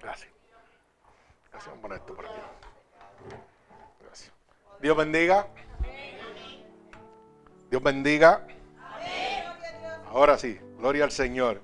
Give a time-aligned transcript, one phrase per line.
[0.00, 0.30] Gracias.
[1.50, 1.74] Gracias.
[1.82, 2.34] Vamos esto por aquí.
[4.02, 4.32] Gracias.
[4.80, 5.46] Dios bendiga.
[7.70, 8.46] Dios bendiga.
[10.08, 11.60] Ahora sí, gloria al Señor.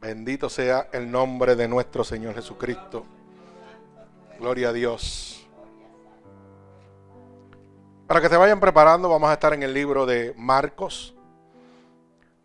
[0.00, 3.04] Bendito sea el nombre de nuestro Señor Jesucristo.
[4.38, 5.46] Gloria a Dios.
[8.06, 11.14] Para que se vayan preparando, vamos a estar en el libro de Marcos,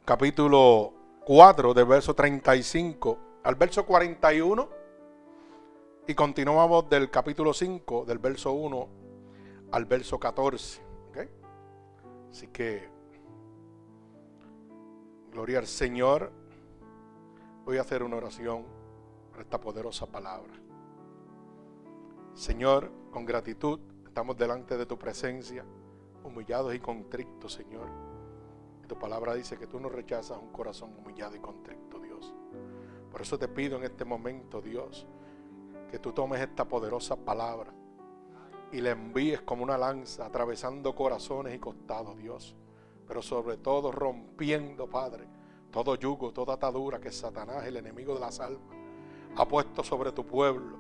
[0.03, 0.93] capítulo
[1.25, 4.69] 4, del verso 35 al verso 41.
[6.05, 8.89] Y continuamos del capítulo 5, del verso 1
[9.71, 10.81] al verso 14.
[12.29, 12.89] Así que,
[15.31, 16.31] gloria al Señor.
[17.63, 18.65] Voy a hacer una oración
[19.31, 20.51] por esta poderosa palabra.
[22.33, 25.63] Señor, con gratitud estamos delante de tu presencia,
[26.23, 27.87] humillados y contrictos, Señor.
[28.87, 31.92] Tu palabra dice que tú no rechazas un corazón humillado y contrito.
[33.13, 35.05] Por eso te pido en este momento, Dios,
[35.87, 37.71] que tú tomes esta poderosa palabra
[38.71, 42.55] y la envíes como una lanza, atravesando corazones y costados, Dios.
[43.07, 45.27] Pero sobre todo rompiendo, Padre,
[45.69, 48.75] todo yugo, toda atadura que Satanás, el enemigo de las almas,
[49.35, 50.75] ha puesto sobre tu pueblo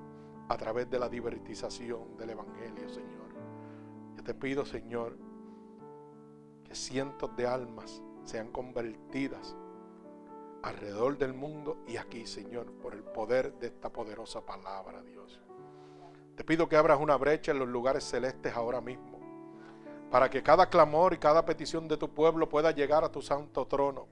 [0.49, 3.29] a través de la divertización del Evangelio, Señor.
[4.17, 5.19] Yo te pido, Señor,
[6.63, 9.55] que cientos de almas sean convertidas
[10.63, 15.41] alrededor del mundo y aquí, Señor, por el poder de esta poderosa palabra, Dios.
[16.35, 19.19] Te pido que abras una brecha en los lugares celestes ahora mismo,
[20.09, 23.67] para que cada clamor y cada petición de tu pueblo pueda llegar a tu santo
[23.67, 24.07] trono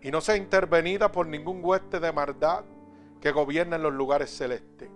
[0.00, 2.64] y no sea intervenida por ningún hueste de maldad
[3.20, 4.88] que gobierna en los lugares celestes.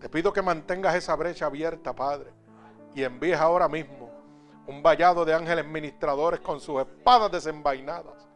[0.00, 2.32] Te pido que mantengas esa brecha abierta, Padre,
[2.94, 4.10] y envíes ahora mismo
[4.66, 8.29] un vallado de ángeles ministradores con sus espadas desenvainadas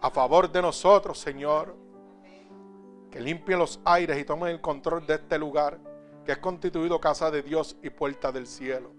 [0.00, 1.76] a favor de nosotros, Señor.
[3.10, 5.78] Que limpien los aires y tomen el control de este lugar,
[6.24, 8.92] que es constituido casa de Dios y puerta del cielo.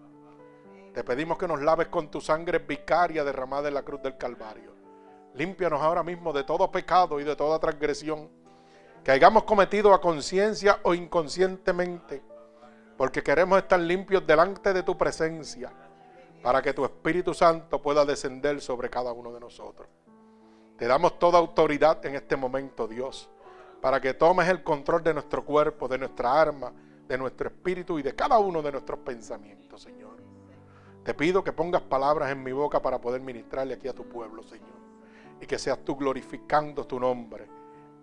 [0.94, 4.74] Te pedimos que nos laves con tu sangre vicaria derramada en la cruz del Calvario.
[5.36, 8.30] Límpianos ahora mismo de todo pecado y de toda transgresión
[9.04, 12.22] que hayamos cometido a conciencia o inconscientemente,
[12.98, 15.72] porque queremos estar limpios delante de tu presencia,
[16.44, 19.88] para que tu Espíritu Santo pueda descender sobre cada uno de nosotros.
[20.82, 23.30] Te damos toda autoridad en este momento, Dios,
[23.82, 26.74] para que tomes el control de nuestro cuerpo, de nuestra arma,
[27.08, 30.18] de nuestro espíritu y de cada uno de nuestros pensamientos, Señor.
[31.04, 34.42] Te pido que pongas palabras en mi boca para poder ministrarle aquí a tu pueblo,
[34.42, 34.82] Señor
[35.42, 37.48] y que seas tú glorificando tu nombre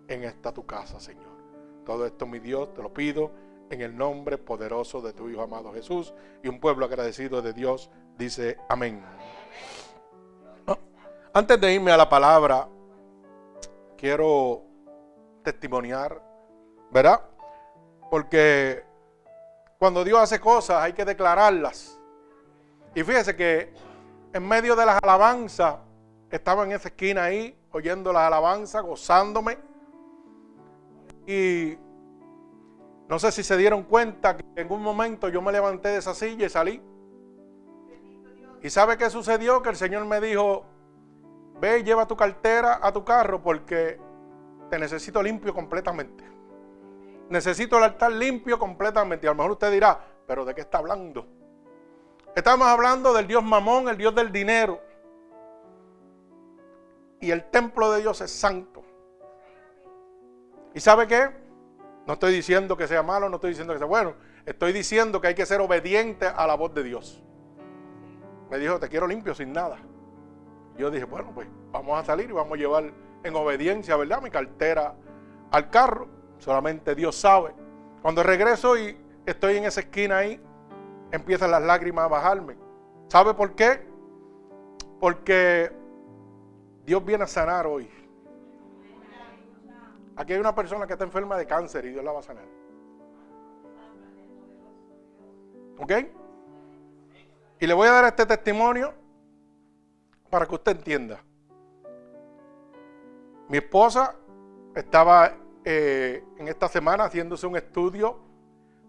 [0.09, 1.39] en esta tu casa, Señor.
[1.87, 3.31] Todo esto, mi Dios, te lo pido
[3.71, 6.13] en el nombre poderoso de tu Hijo amado Jesús.
[6.43, 9.03] Y un pueblo agradecido de Dios dice amén.
[11.39, 12.67] Antes de irme a la palabra,
[13.97, 14.61] quiero
[15.45, 16.21] testimoniar,
[16.91, 17.21] ¿verdad?
[18.11, 18.83] Porque
[19.79, 21.97] cuando Dios hace cosas hay que declararlas.
[22.93, 23.73] Y fíjese que
[24.33, 25.77] en medio de las alabanzas
[26.29, 29.59] estaba en esa esquina ahí, oyendo las alabanzas, gozándome.
[31.25, 31.79] Y
[33.09, 36.15] no sé si se dieron cuenta que en un momento yo me levanté de esa
[36.15, 36.83] silla y salí.
[38.61, 39.63] ¿Y sabe qué sucedió?
[39.63, 40.65] Que el Señor me dijo,
[41.61, 43.99] ve y lleva tu cartera a tu carro porque
[44.71, 46.25] te necesito limpio completamente.
[47.29, 49.27] Necesito el altar limpio completamente.
[49.27, 51.27] Y a lo mejor usted dirá, pero ¿de qué está hablando?
[52.35, 54.81] Estamos hablando del Dios mamón, el Dios del dinero
[57.21, 58.85] y el templo de Dios es santo.
[60.75, 61.31] ¿Y sabe qué?
[62.07, 64.15] No estoy diciendo que sea malo, no estoy diciendo que sea bueno.
[64.47, 67.23] Estoy diciendo que hay que ser obediente a la voz de Dios.
[68.51, 69.79] Me dijo, te quiero limpio sin nada.
[70.79, 72.93] Yo dije, bueno, pues vamos a salir y vamos a llevar
[73.25, 74.23] en obediencia, ¿verdad?
[74.23, 74.95] Mi cartera
[75.51, 76.09] al carro.
[76.39, 77.53] Solamente Dios sabe.
[78.01, 78.97] Cuando regreso y
[79.27, 80.41] estoy en esa esquina ahí,
[81.11, 82.57] empiezan las lágrimas a bajarme.
[83.09, 83.85] ¿Sabe por qué?
[85.01, 85.73] Porque
[86.87, 87.91] Dios viene a sanar hoy.
[90.15, 92.45] Aquí hay una persona que está enferma de cáncer y Dios la va a sanar.
[95.79, 95.93] ¿Ok?
[97.61, 98.95] Y le voy a dar este testimonio
[100.31, 101.21] para que usted entienda.
[103.49, 104.15] Mi esposa
[104.75, 105.35] estaba
[105.65, 108.19] eh, en esta semana haciéndose un estudio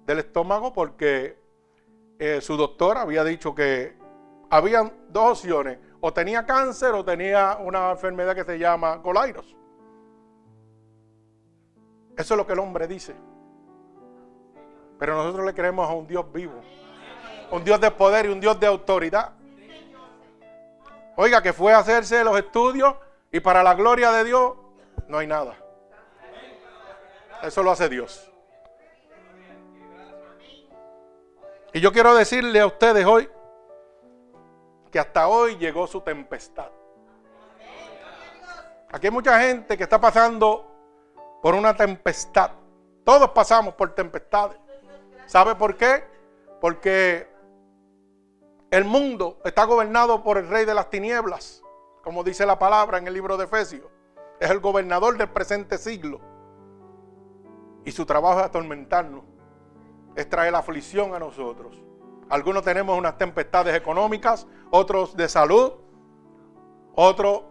[0.05, 1.37] del estómago porque
[2.17, 3.97] eh, su doctor había dicho que
[4.49, 9.55] habían dos opciones o tenía cáncer o tenía una enfermedad que se llama colairos.
[12.17, 13.15] Eso es lo que el hombre dice.
[14.97, 16.59] Pero nosotros le creemos a un Dios vivo,
[17.51, 19.38] un Dios de poder y un Dios de autoridad.
[21.21, 22.95] Oiga, que fue a hacerse los estudios
[23.29, 24.53] y para la gloria de Dios
[25.09, 25.53] no hay nada.
[27.43, 28.31] Eso lo hace Dios.
[31.73, 33.29] Y yo quiero decirle a ustedes hoy
[34.89, 36.71] que hasta hoy llegó su tempestad.
[38.89, 40.71] Aquí hay mucha gente que está pasando
[41.41, 42.51] por una tempestad.
[43.03, 44.57] Todos pasamos por tempestades.
[45.25, 46.01] ¿Sabe por qué?
[46.61, 47.28] Porque
[48.71, 51.63] el mundo está gobernado por el rey de las tinieblas,
[52.03, 53.87] como dice la palabra en el libro de Efesios.
[54.39, 56.21] Es el gobernador del presente siglo.
[57.83, 59.23] Y su trabajo es atormentarnos,
[60.15, 61.81] es traer aflicción a nosotros.
[62.29, 65.73] Algunos tenemos unas tempestades económicas, otros de salud,
[66.93, 67.43] otros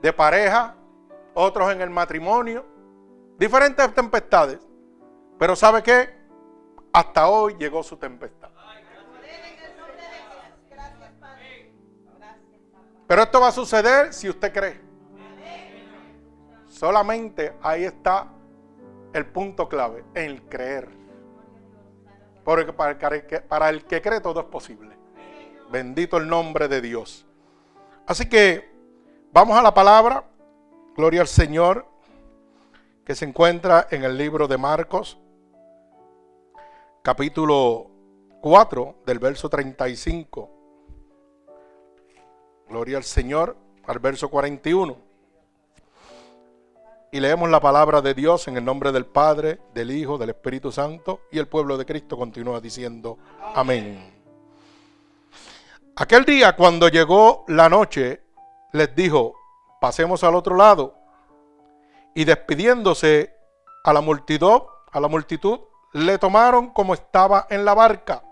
[0.00, 0.76] de pareja,
[1.34, 2.64] otros en el matrimonio.
[3.38, 4.60] Diferentes tempestades.
[5.36, 6.10] Pero ¿sabe qué?
[6.92, 8.50] Hasta hoy llegó su tempestad.
[13.10, 14.80] Pero esto va a suceder si usted cree.
[16.68, 18.28] Solamente ahí está
[19.12, 20.88] el punto clave, el creer.
[22.44, 24.96] Porque para el, que, cree todo es posible.
[25.72, 27.26] Bendito el nombre de Dios.
[28.06, 28.70] Así que
[29.32, 30.24] vamos a la palabra.
[30.94, 31.86] Gloria al Señor
[33.04, 35.18] que se encuentra en el libro de Marcos,
[37.02, 37.90] capítulo
[38.40, 40.59] 4, del verso 35.
[42.70, 43.56] Gloria al Señor,
[43.88, 44.96] al verso 41.
[47.10, 50.70] Y leemos la palabra de Dios en el nombre del Padre, del Hijo, del Espíritu
[50.70, 53.18] Santo, y el pueblo de Cristo continúa diciendo,
[53.56, 54.14] amén.
[55.96, 58.22] Aquel día cuando llegó la noche,
[58.72, 59.34] les dijo,
[59.80, 60.94] pasemos al otro lado.
[62.14, 63.34] Y despidiéndose
[63.82, 64.62] a la multitud,
[64.92, 65.58] a la multitud,
[65.92, 68.22] le tomaron como estaba en la barca.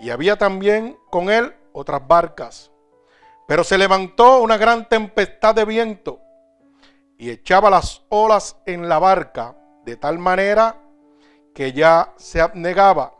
[0.00, 2.72] Y había también con él otras barcas.
[3.46, 6.20] Pero se levantó una gran tempestad de viento
[7.18, 10.76] y echaba las olas en la barca de tal manera
[11.54, 13.14] que ya se abnegaba.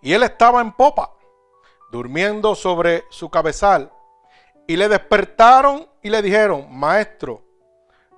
[0.00, 1.12] Y él estaba en popa,
[1.90, 3.92] durmiendo sobre su cabezal.
[4.66, 7.42] Y le despertaron y le dijeron, Maestro,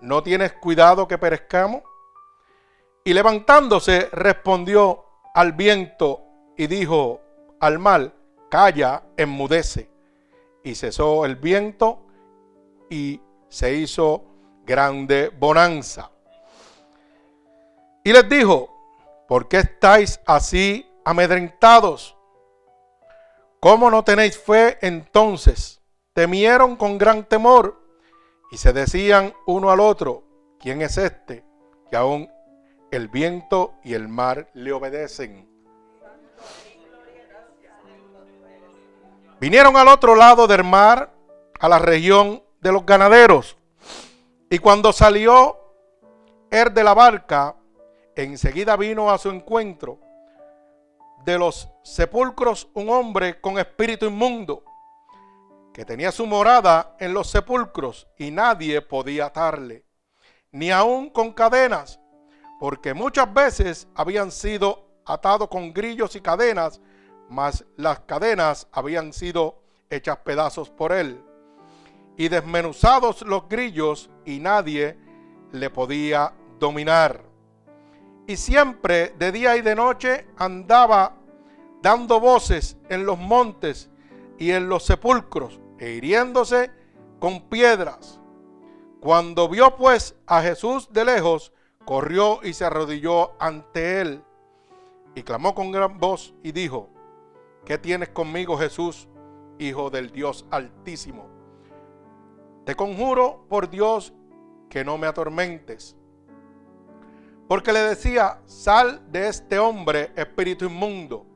[0.01, 1.83] ¿no tienes cuidado que perezcamos?
[3.03, 6.23] Y levantándose respondió al viento
[6.57, 7.21] y dijo
[7.61, 8.15] al mal,
[8.51, 9.90] Calla, enmudece
[10.63, 12.07] y cesó el viento
[12.89, 14.25] y se hizo
[14.65, 16.11] grande bonanza.
[18.05, 18.71] Y les dijo,
[19.29, 22.17] ¿por qué estáis así amedrentados?
[23.61, 25.83] ¿Cómo no tenéis fe entonces?
[26.15, 27.79] Temieron con gran temor
[28.51, 30.25] y se decían uno al otro,
[30.59, 31.45] ¿quién es este?
[31.91, 32.31] Que aún
[32.91, 35.50] el viento y el mar le obedecen.
[39.41, 41.15] Vinieron al otro lado del mar,
[41.59, 43.57] a la región de los ganaderos.
[44.51, 45.57] Y cuando salió
[46.51, 47.57] él de la barca,
[48.15, 49.99] enseguida vino a su encuentro
[51.25, 54.63] de los sepulcros un hombre con espíritu inmundo,
[55.73, 59.87] que tenía su morada en los sepulcros y nadie podía atarle,
[60.53, 61.99] ni aun con cadenas,
[62.59, 66.79] porque muchas veces habían sido atados con grillos y cadenas
[67.31, 71.23] mas las cadenas habían sido hechas pedazos por él,
[72.17, 74.99] y desmenuzados los grillos, y nadie
[75.53, 77.25] le podía dominar.
[78.27, 81.17] Y siempre de día y de noche andaba
[81.83, 83.89] dando voces en los montes
[84.39, 86.71] y en los sepulcros, e hiriéndose
[87.21, 88.21] con piedras.
[89.01, 91.53] Cuando vio pues a Jesús de lejos,
[91.85, 94.23] corrió y se arrodilló ante él,
[95.15, 96.91] y clamó con gran voz y dijo,
[97.65, 99.09] ¿Qué tienes conmigo, Jesús,
[99.59, 101.29] Hijo del Dios Altísimo?
[102.65, 104.13] Te conjuro por Dios
[104.69, 105.97] que no me atormentes.
[107.49, 111.27] Porque le decía, sal de este hombre, espíritu inmundo.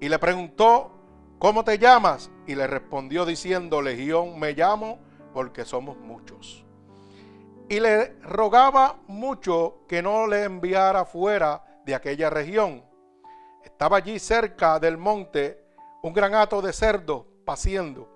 [0.00, 0.92] Y le preguntó,
[1.38, 2.30] ¿cómo te llamas?
[2.46, 4.98] Y le respondió diciendo, Legión me llamo
[5.32, 6.64] porque somos muchos.
[7.68, 12.84] Y le rogaba mucho que no le enviara fuera de aquella región.
[13.68, 15.62] Estaba allí cerca del monte
[16.02, 18.08] un gran hato de cerdos paciendo.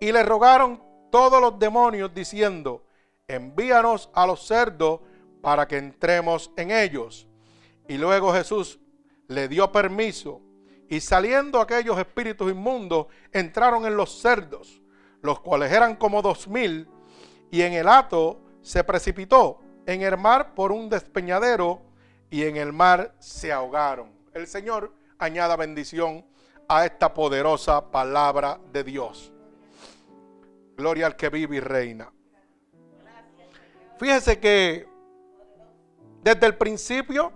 [0.00, 0.82] Y le rogaron
[1.12, 2.86] todos los demonios diciendo,
[3.28, 5.00] envíanos a los cerdos
[5.42, 7.28] para que entremos en ellos.
[7.88, 8.80] Y luego Jesús
[9.28, 10.40] le dio permiso
[10.88, 14.80] y saliendo aquellos espíritus inmundos entraron en los cerdos,
[15.20, 16.88] los cuales eran como dos mil,
[17.50, 21.82] y en el hato se precipitó en el mar por un despeñadero
[22.30, 26.24] y en el mar se ahogaron el Señor añada bendición
[26.68, 29.32] a esta poderosa palabra de Dios.
[30.76, 32.12] Gloria al que vive y reina.
[33.98, 34.88] Fíjese que
[36.22, 37.32] desde el principio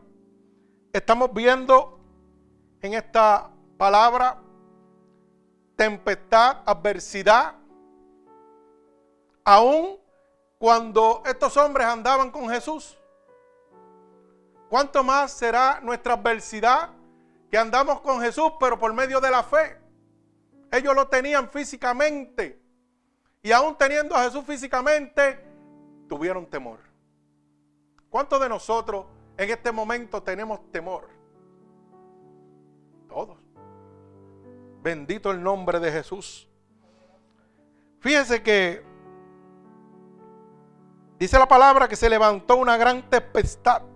[0.92, 2.00] estamos viendo
[2.80, 4.40] en esta palabra
[5.76, 7.54] tempestad, adversidad,
[9.44, 9.98] aún
[10.58, 12.96] cuando estos hombres andaban con Jesús.
[14.74, 16.90] ¿Cuánto más será nuestra adversidad
[17.48, 19.78] que andamos con Jesús, pero por medio de la fe?
[20.72, 22.60] Ellos lo tenían físicamente.
[23.40, 25.38] Y aún teniendo a Jesús físicamente,
[26.08, 26.80] tuvieron temor.
[28.10, 31.08] ¿Cuántos de nosotros en este momento tenemos temor?
[33.08, 33.38] Todos.
[34.82, 36.48] Bendito el nombre de Jesús.
[38.00, 38.82] Fíjese que
[41.16, 43.93] dice la palabra que se levantó una gran tempestad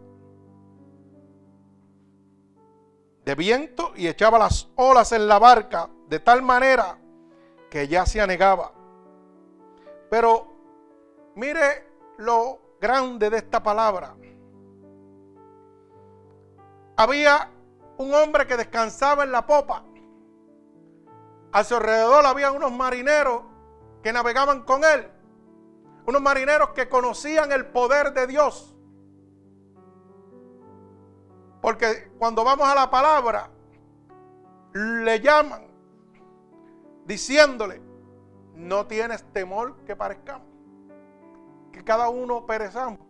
[3.28, 6.96] de viento y echaba las olas en la barca de tal manera
[7.68, 8.72] que ya se anegaba.
[10.08, 10.46] Pero
[11.34, 14.16] mire lo grande de esta palabra.
[16.96, 17.50] Había
[17.98, 19.84] un hombre que descansaba en la popa.
[21.52, 23.42] A su alrededor había unos marineros
[24.02, 25.06] que navegaban con él.
[26.06, 28.74] Unos marineros que conocían el poder de Dios.
[31.60, 33.50] Porque cuando vamos a la palabra,
[34.72, 35.66] le llaman
[37.04, 37.80] diciéndole,
[38.54, 40.46] no tienes temor que parezcamos,
[41.72, 43.00] que cada uno perezamos.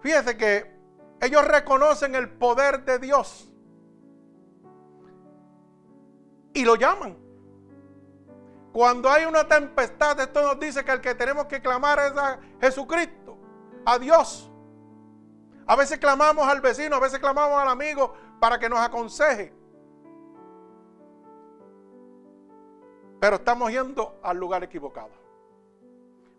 [0.00, 0.78] Fíjese que
[1.20, 3.52] ellos reconocen el poder de Dios
[6.54, 7.16] y lo llaman.
[8.72, 12.38] Cuando hay una tempestad, esto nos dice que el que tenemos que clamar es a
[12.60, 13.36] Jesucristo,
[13.84, 14.47] a Dios.
[15.68, 19.52] A veces clamamos al vecino, a veces clamamos al amigo para que nos aconseje.
[23.20, 25.10] Pero estamos yendo al lugar equivocado.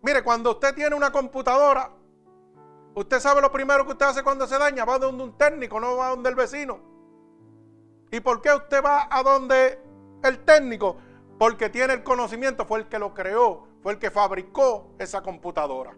[0.01, 1.91] Mire, cuando usted tiene una computadora,
[2.95, 5.97] usted sabe lo primero que usted hace cuando se daña, va donde un técnico, no
[5.97, 6.79] va donde el vecino.
[8.11, 9.79] ¿Y por qué usted va a donde
[10.23, 10.97] el técnico?
[11.37, 15.95] Porque tiene el conocimiento, fue el que lo creó, fue el que fabricó esa computadora.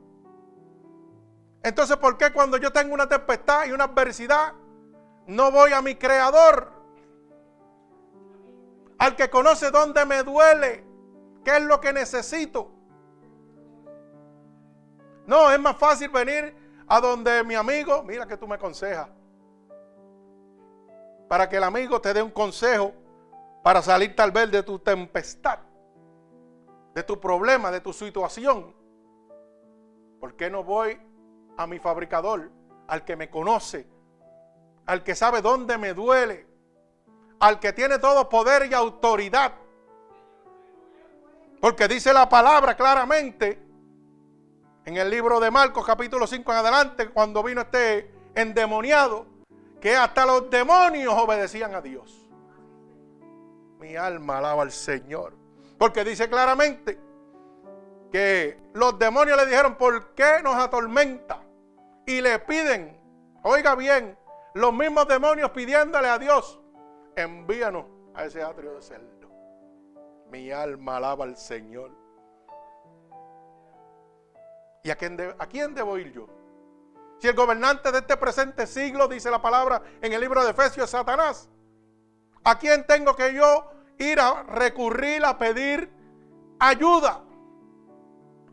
[1.64, 4.54] Entonces, ¿por qué cuando yo tengo una tempestad y una adversidad,
[5.28, 6.72] no voy a mi creador?
[8.98, 10.84] Al que conoce dónde me duele,
[11.44, 12.72] qué es lo que necesito.
[15.28, 16.56] No, es más fácil venir
[16.88, 19.08] a donde mi amigo, mira que tú me aconsejas,
[21.30, 22.94] para que el amigo te dé un consejo
[23.64, 25.60] para salir tal vez de tu tempestad,
[26.94, 28.76] de tu problema, de tu situación.
[30.20, 31.00] ¿Por qué no voy
[31.62, 32.50] a mi fabricador,
[32.88, 33.88] al que me conoce,
[34.88, 36.48] al que sabe dónde me duele,
[37.40, 39.54] al que tiene todo poder y autoridad?
[41.60, 43.62] Porque dice la palabra claramente
[44.86, 49.28] en el libro de Marcos capítulo 5 en adelante, cuando vino este endemoniado,
[49.80, 52.28] que hasta los demonios obedecían a Dios.
[53.80, 55.34] Mi alma alaba al Señor.
[55.78, 57.00] Porque dice claramente
[58.12, 61.44] que los demonios le dijeron, ¿por qué nos atormenta?
[62.12, 63.00] Y le piden,
[63.42, 64.18] oiga bien,
[64.54, 66.60] los mismos demonios pidiéndole a Dios,
[67.16, 69.30] envíanos a ese atrio de cerdo.
[70.30, 71.90] Mi alma alaba al Señor.
[74.84, 76.28] ¿Y a quién, a quién debo ir yo?
[77.20, 80.84] Si el gobernante de este presente siglo, dice la palabra en el libro de Efesios,
[80.84, 81.50] es Satanás.
[82.44, 85.90] ¿A quién tengo que yo ir a recurrir a pedir
[86.60, 87.24] ayuda?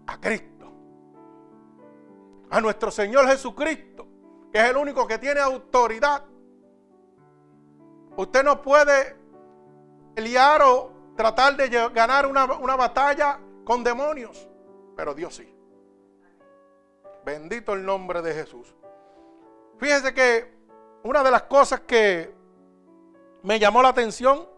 [0.06, 0.57] A Cristo.
[2.50, 4.06] A nuestro Señor Jesucristo,
[4.52, 6.24] que es el único que tiene autoridad.
[8.16, 9.16] Usted no puede
[10.16, 14.48] liar o tratar de ganar una, una batalla con demonios,
[14.96, 15.54] pero Dios sí.
[17.24, 18.74] Bendito el nombre de Jesús.
[19.78, 20.52] Fíjese que
[21.04, 22.34] una de las cosas que
[23.42, 24.48] me llamó la atención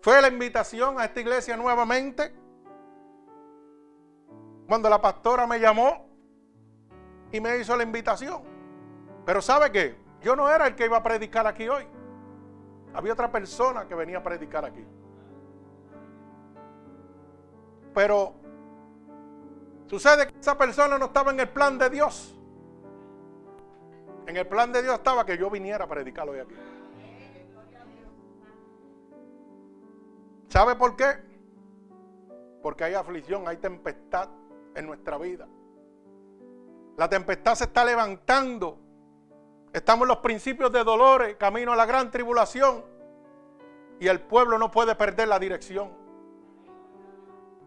[0.00, 2.32] fue la invitación a esta iglesia nuevamente.
[4.66, 6.07] Cuando la pastora me llamó
[7.32, 8.42] y me hizo la invitación.
[9.24, 9.96] Pero ¿sabe qué?
[10.22, 11.86] Yo no era el que iba a predicar aquí hoy.
[12.94, 14.84] Había otra persona que venía a predicar aquí.
[17.94, 18.34] Pero
[19.86, 22.38] sucede que esa persona no estaba en el plan de Dios.
[24.26, 26.54] En el plan de Dios estaba que yo viniera a predicar hoy aquí.
[30.48, 31.28] ¿Sabe por qué?
[32.62, 34.28] Porque hay aflicción, hay tempestad
[34.74, 35.46] en nuestra vida.
[36.98, 38.76] La tempestad se está levantando.
[39.72, 42.84] Estamos en los principios de dolores, camino a la gran tribulación.
[44.00, 45.96] Y el pueblo no puede perder la dirección.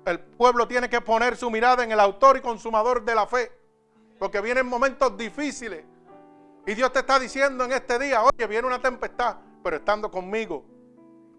[0.05, 3.49] El pueblo tiene que poner su mirada en el autor y consumador de la fe.
[4.19, 5.85] Porque vienen momentos difíciles.
[6.67, 10.65] Y Dios te está diciendo en este día, oye, viene una tempestad, pero estando conmigo,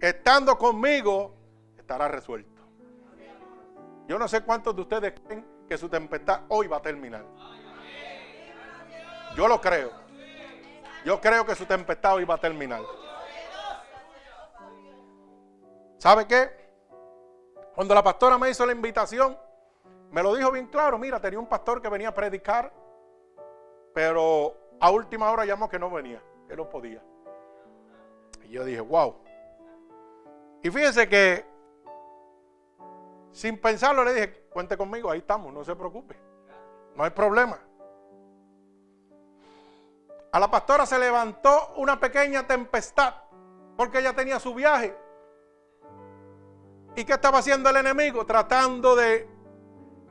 [0.00, 1.34] estando conmigo,
[1.76, 2.62] estará resuelto.
[4.08, 7.24] Yo no sé cuántos de ustedes creen que su tempestad hoy va a terminar.
[9.36, 9.90] Yo lo creo.
[11.04, 12.82] Yo creo que su tempestad va a terminar.
[15.98, 16.50] ¿Sabe qué?
[17.74, 19.36] Cuando la pastora me hizo la invitación,
[20.10, 20.98] me lo dijo bien claro.
[20.98, 22.72] Mira, tenía un pastor que venía a predicar,
[23.94, 27.02] pero a última hora llamó que no venía, que no podía.
[28.44, 29.16] Y yo dije, wow.
[30.62, 31.44] Y fíjense que
[33.32, 36.16] sin pensarlo le dije, cuente conmigo, ahí estamos, no se preocupe.
[36.94, 37.58] No hay problema.
[40.32, 43.14] A la pastora se levantó una pequeña tempestad
[43.76, 44.96] porque ella tenía su viaje.
[46.96, 48.24] ¿Y qué estaba haciendo el enemigo?
[48.24, 49.28] Tratando de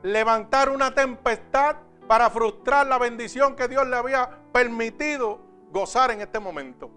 [0.02, 1.76] levantar una tempestad
[2.06, 6.88] para frustrar la bendición que Dios le había permitido gozar en este momento.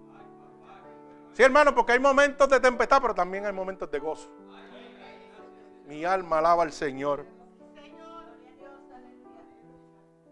[1.32, 4.30] Sí, hermano, porque hay momentos de tempestad, pero también hay momentos de gozo.
[5.86, 7.26] Mi alma alaba al Señor.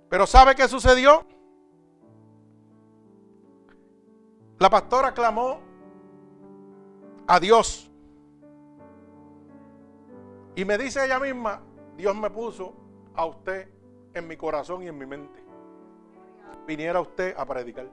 [0.08, 1.26] Pero ¿sabe qué sucedió?
[4.64, 5.60] La pastora clamó
[7.26, 7.90] a Dios.
[10.54, 11.60] Y me dice ella misma,
[11.98, 12.72] Dios me puso
[13.14, 13.68] a usted
[14.14, 15.38] en mi corazón y en mi mente.
[16.66, 17.90] Viniera usted a predicar.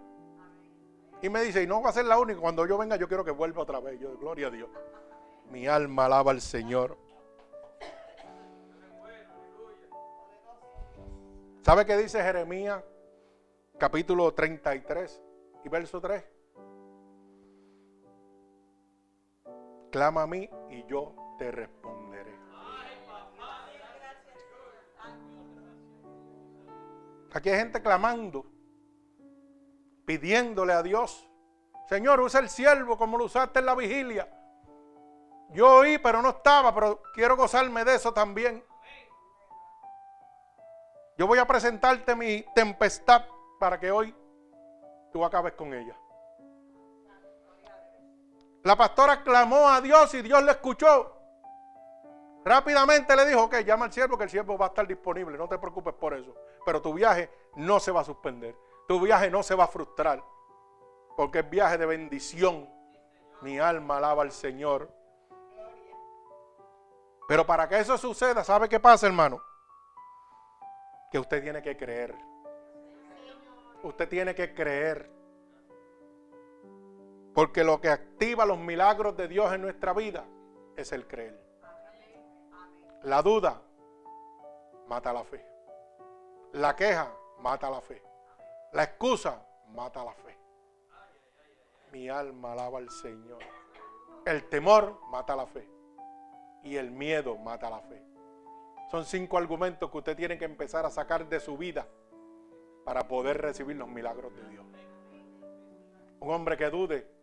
[1.21, 3.25] Y me dice, y no va a ser la única, cuando yo venga yo quiero
[3.25, 3.99] que vuelva otra vez.
[3.99, 4.69] Yo, gloria a Dios.
[5.51, 6.97] Mi alma alaba al Señor.
[11.63, 12.81] ¿Sabe qué dice Jeremías
[13.77, 15.21] capítulo 33
[15.65, 16.30] y verso 3?
[19.91, 22.39] Clama a mí y yo te responderé.
[27.33, 28.45] Aquí hay gente clamando,
[30.05, 31.29] pidiéndole a Dios.
[31.87, 34.29] Señor, usa el siervo como lo usaste en la vigilia.
[35.49, 38.63] Yo oí, pero no estaba, pero quiero gozarme de eso también.
[41.17, 43.25] Yo voy a presentarte mi tempestad
[43.59, 44.15] para que hoy
[45.11, 46.00] tú acabes con ella.
[48.63, 51.17] La pastora clamó a Dios y Dios le escuchó.
[52.43, 55.47] Rápidamente le dijo, ok, llama al siervo que el siervo va a estar disponible, no
[55.47, 56.35] te preocupes por eso.
[56.65, 58.55] Pero tu viaje no se va a suspender,
[58.87, 60.23] tu viaje no se va a frustrar,
[61.15, 62.69] porque es viaje de bendición.
[63.41, 64.91] Mi alma alaba al Señor.
[67.27, 69.41] Pero para que eso suceda, ¿sabe qué pasa, hermano?
[71.11, 72.15] Que usted tiene que creer.
[73.83, 75.20] Usted tiene que creer.
[77.33, 80.25] Porque lo que activa los milagros de Dios en nuestra vida
[80.75, 81.39] es el creer.
[83.03, 83.61] La duda
[84.87, 85.45] mata la fe.
[86.53, 88.01] La queja mata la fe.
[88.73, 90.37] La excusa mata la fe.
[91.91, 93.39] Mi alma alaba al Señor.
[94.25, 95.67] El temor mata la fe.
[96.63, 98.03] Y el miedo mata la fe.
[98.91, 101.87] Son cinco argumentos que usted tiene que empezar a sacar de su vida
[102.83, 104.65] para poder recibir los milagros de Dios.
[106.19, 107.20] Un hombre que dude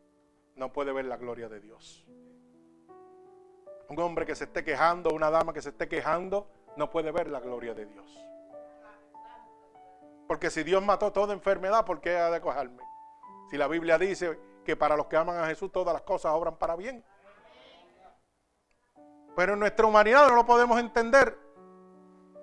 [0.58, 2.04] no puede ver la gloria de Dios.
[3.88, 7.28] Un hombre que se esté quejando, una dama que se esté quejando, no puede ver
[7.28, 8.24] la gloria de Dios.
[10.26, 12.82] Porque si Dios mató toda enfermedad, ¿por qué ha de cojarme?
[13.50, 16.56] Si la Biblia dice que para los que aman a Jesús todas las cosas obran
[16.56, 17.02] para bien.
[19.34, 21.38] Pero en nuestra humanidad no lo podemos entender.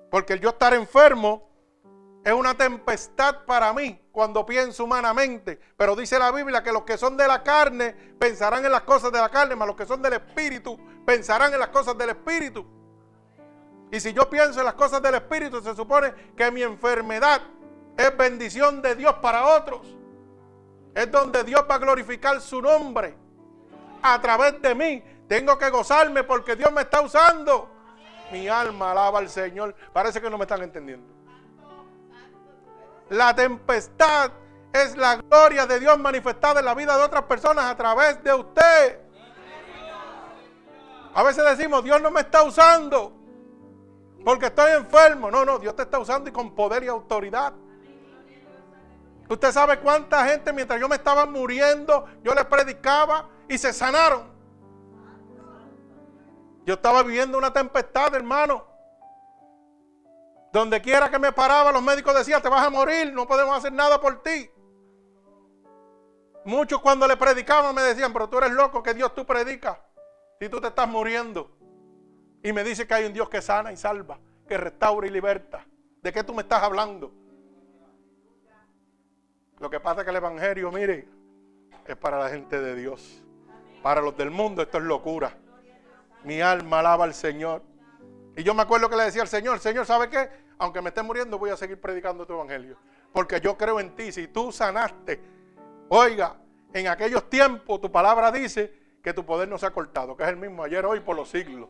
[0.10, 1.48] Porque el yo estar enfermo
[2.24, 5.60] es una tempestad para mí cuando pienso humanamente.
[5.76, 9.12] Pero dice la Biblia que los que son de la carne pensarán en las cosas
[9.12, 12.66] de la carne, mas los que son del Espíritu pensarán en las cosas del Espíritu.
[13.92, 17.42] Y si yo pienso en las cosas del Espíritu, se supone que mi enfermedad
[17.98, 19.86] es bendición de Dios para otros.
[20.94, 23.18] Es donde Dios va a glorificar su nombre
[24.02, 25.04] a través de mí.
[25.28, 27.70] Tengo que gozarme porque Dios me está usando.
[28.32, 29.76] Mi alma alaba al Señor.
[29.92, 31.15] Parece que no me están entendiendo.
[33.10, 34.32] La tempestad
[34.74, 38.34] es la gloria de Dios manifestada en la vida de otras personas a través de
[38.34, 39.00] usted.
[41.14, 43.14] A veces decimos, Dios no me está usando
[44.26, 45.32] porque estoy enfermo.
[45.32, 47.54] No, no, Dios te está usando y con poder y autoridad.
[49.30, 54.36] Usted sabe cuánta gente mientras yo me estaba muriendo, yo les predicaba y se sanaron.
[56.66, 58.66] Yo estaba viviendo una tempestad, hermano.
[60.56, 63.74] Donde quiera que me paraba, los médicos decían, te vas a morir, no podemos hacer
[63.74, 64.50] nada por ti.
[66.46, 69.78] Muchos cuando le predicaban me decían, pero tú eres loco, que Dios tú predicas
[70.40, 71.52] si tú te estás muriendo.
[72.42, 75.68] Y me dice que hay un Dios que sana y salva, que restaura y liberta.
[76.02, 77.12] ¿De qué tú me estás hablando?
[79.60, 81.06] Lo que pasa es que el Evangelio, mire,
[81.86, 83.22] es para la gente de Dios.
[83.84, 85.36] Para los del mundo esto es locura.
[86.24, 87.62] Mi alma alaba al Señor.
[88.38, 90.45] Y yo me acuerdo que le decía al Señor, Señor, ¿sabe qué?
[90.58, 92.78] Aunque me esté muriendo, voy a seguir predicando tu evangelio.
[93.12, 94.12] Porque yo creo en ti.
[94.12, 95.22] Si tú sanaste,
[95.90, 96.38] oiga,
[96.74, 100.30] en aquellos tiempos tu palabra dice que tu poder no se ha cortado, que es
[100.30, 101.70] el mismo ayer, hoy, por los siglos.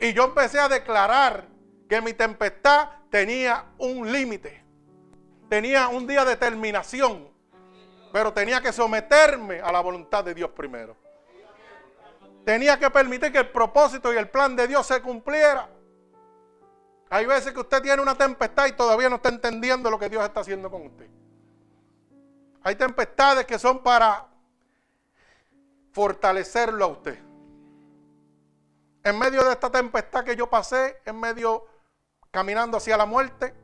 [0.00, 1.46] Y yo empecé a declarar
[1.88, 4.64] que mi tempestad tenía un límite.
[5.48, 7.28] Tenía un día de terminación.
[8.12, 10.96] Pero tenía que someterme a la voluntad de Dios primero.
[12.44, 15.68] Tenía que permitir que el propósito y el plan de Dios se cumpliera.
[17.08, 20.24] Hay veces que usted tiene una tempestad y todavía no está entendiendo lo que Dios
[20.24, 21.08] está haciendo con usted.
[22.62, 24.26] Hay tempestades que son para
[25.92, 27.18] fortalecerlo a usted.
[29.04, 31.64] En medio de esta tempestad que yo pasé, en medio
[32.32, 33.54] caminando hacia la muerte,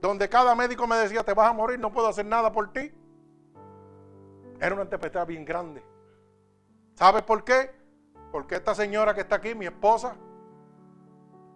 [0.00, 2.92] donde cada médico me decía, te vas a morir, no puedo hacer nada por ti.
[4.60, 5.82] Era una tempestad bien grande.
[6.94, 7.74] ¿Sabe por qué?
[8.30, 10.16] Porque esta señora que está aquí, mi esposa,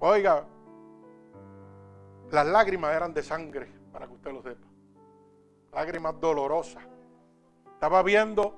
[0.00, 0.46] oiga,
[2.34, 4.66] las lágrimas eran de sangre, para que usted lo sepa.
[5.72, 6.82] Lágrimas dolorosas.
[7.72, 8.54] Estaba viendo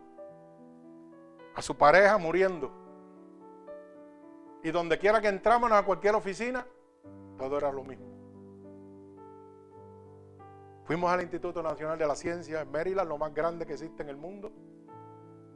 [1.54, 2.70] a su pareja muriendo.
[4.62, 6.66] Y donde quiera que entramos a cualquier oficina,
[7.38, 8.06] todo era lo mismo.
[10.84, 14.08] Fuimos al Instituto Nacional de la Ciencia en Maryland, lo más grande que existe en
[14.08, 14.52] el mundo,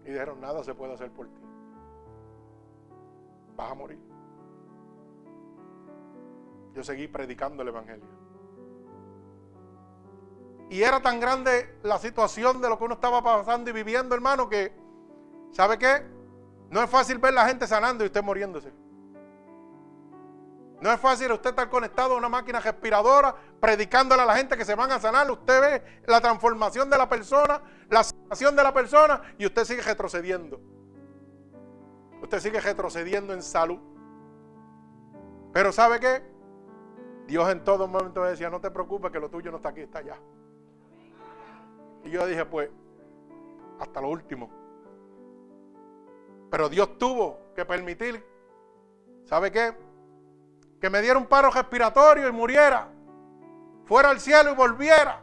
[0.04, 1.40] y dijeron, nada se puede hacer por ti
[3.61, 3.98] vas a morir.
[6.74, 8.06] Yo seguí predicando el Evangelio.
[10.70, 14.48] Y era tan grande la situación de lo que uno estaba pasando y viviendo, hermano,
[14.48, 14.72] que,
[15.50, 16.06] ¿sabe qué?
[16.70, 18.72] No es fácil ver la gente sanando y usted muriéndose.
[20.80, 24.64] No es fácil usted estar conectado a una máquina respiradora, predicándole a la gente que
[24.64, 25.30] se van a sanar.
[25.30, 29.83] Usted ve la transformación de la persona, la sanación de la persona y usted sigue
[29.83, 30.59] retrocediendo.
[32.22, 33.78] Usted sigue retrocediendo en salud.
[35.52, 36.22] Pero ¿sabe qué?
[37.30, 40.00] Dios en todo momento decía, no te preocupes que lo tuyo no está aquí, está
[40.00, 40.16] allá.
[42.04, 42.68] Y yo dije, pues,
[43.78, 44.50] hasta lo último.
[46.50, 48.24] Pero Dios tuvo que permitir,
[49.24, 49.72] ¿sabe qué?
[50.80, 52.88] Que me diera un paro respiratorio y muriera.
[53.84, 55.22] Fuera al cielo y volviera.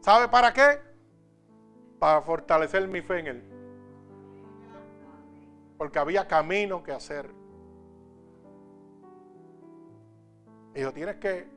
[0.00, 0.80] ¿Sabe para qué?
[1.98, 3.56] Para fortalecer mi fe en Él
[5.76, 7.30] porque había camino que hacer.
[10.76, 11.48] Y dijo, tienes que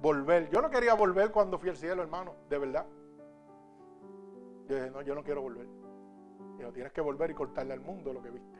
[0.00, 0.50] volver.
[0.50, 2.84] Yo no quería volver cuando fui al cielo, hermano, de verdad.
[4.68, 5.68] Yo dije, no, yo no quiero volver.
[6.58, 8.58] Dijo, tienes que volver y contarle al mundo lo que viste.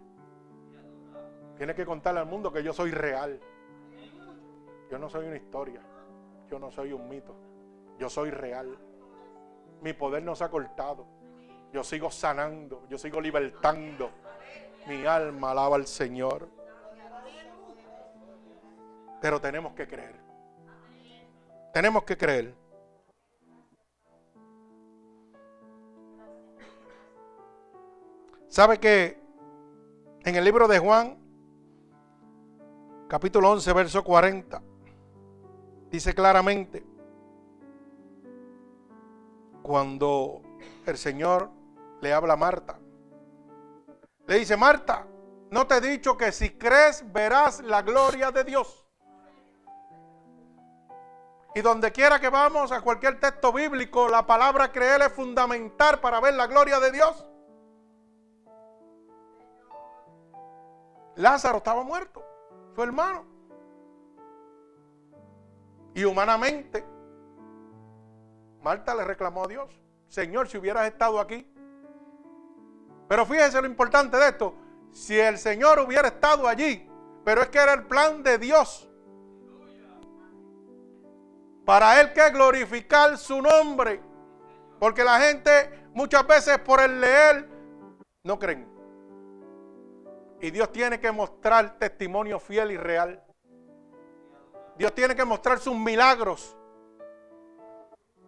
[1.56, 3.40] Tienes que contarle al mundo que yo soy real.
[4.92, 5.80] Yo no soy una historia.
[6.48, 7.34] Yo no soy un mito.
[7.98, 8.78] Yo soy real.
[9.82, 11.04] Mi poder no se ha cortado.
[11.72, 14.08] Yo sigo sanando, yo sigo libertando.
[14.86, 16.48] Mi alma alaba al Señor.
[19.26, 20.14] Pero tenemos que creer.
[21.72, 22.54] Tenemos que creer.
[28.46, 29.20] ¿Sabe que
[30.22, 31.18] en el libro de Juan,
[33.08, 34.62] capítulo 11, verso 40,
[35.90, 36.86] dice claramente,
[39.60, 40.40] cuando
[40.86, 41.50] el Señor
[42.00, 42.78] le habla a Marta.
[44.28, 45.04] Le dice, Marta,
[45.50, 48.85] ¿no te he dicho que si crees verás la gloria de Dios?
[51.56, 56.20] Y donde quiera que vamos, a cualquier texto bíblico, la palabra creer es fundamental para
[56.20, 57.26] ver la gloria de Dios.
[61.14, 62.22] Lázaro estaba muerto,
[62.74, 63.24] su hermano.
[65.94, 66.84] Y humanamente,
[68.60, 69.70] Marta le reclamó a Dios,
[70.08, 71.50] Señor, si hubieras estado aquí,
[73.08, 74.54] pero fíjense lo importante de esto.
[74.92, 76.86] Si el Señor hubiera estado allí,
[77.24, 78.90] pero es que era el plan de Dios.
[81.66, 84.00] Para Él que glorificar su nombre.
[84.78, 87.48] Porque la gente muchas veces por el leer
[88.22, 88.66] no creen.
[90.40, 93.20] Y Dios tiene que mostrar testimonio fiel y real.
[94.78, 96.56] Dios tiene que mostrar sus milagros.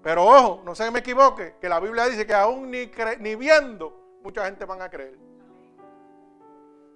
[0.02, 4.18] Pero ojo, no se me equivoque, que la Biblia dice que aún ni, ni viendo
[4.22, 5.16] mucha gente van a creer.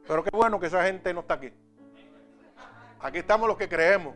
[0.09, 1.53] Pero qué bueno que esa gente no está aquí.
[3.01, 4.15] Aquí estamos los que creemos.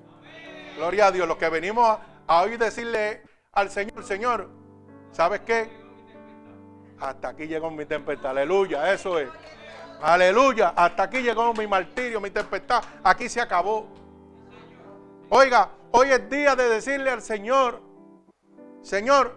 [0.76, 4.50] Gloria a Dios, los que venimos a, oír decirle al Señor, Señor,
[5.12, 5.70] ¿sabes qué?
[7.00, 8.30] Hasta aquí llegó mi tempestad.
[8.30, 9.28] Aleluya, eso es.
[10.00, 12.82] Aleluya, hasta aquí llegó mi martirio, mi tempestad.
[13.02, 13.86] Aquí se acabó.
[15.30, 17.82] Oiga, hoy es día de decirle al Señor,
[18.82, 19.36] Señor,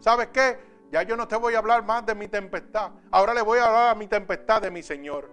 [0.00, 0.66] ¿sabes qué?
[0.90, 2.90] ya yo no te voy a hablar más de mi tempestad.
[3.10, 5.30] Ahora le voy a hablar a mi tempestad de mi Señor.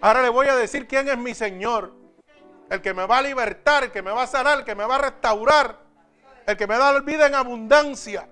[0.00, 1.94] Ahora le voy a decir quién es mi Señor.
[2.70, 4.84] El que me va a libertar, el que me va a sanar, el que me
[4.84, 5.76] va a restaurar.
[6.46, 8.28] El que me da vida en abundancia.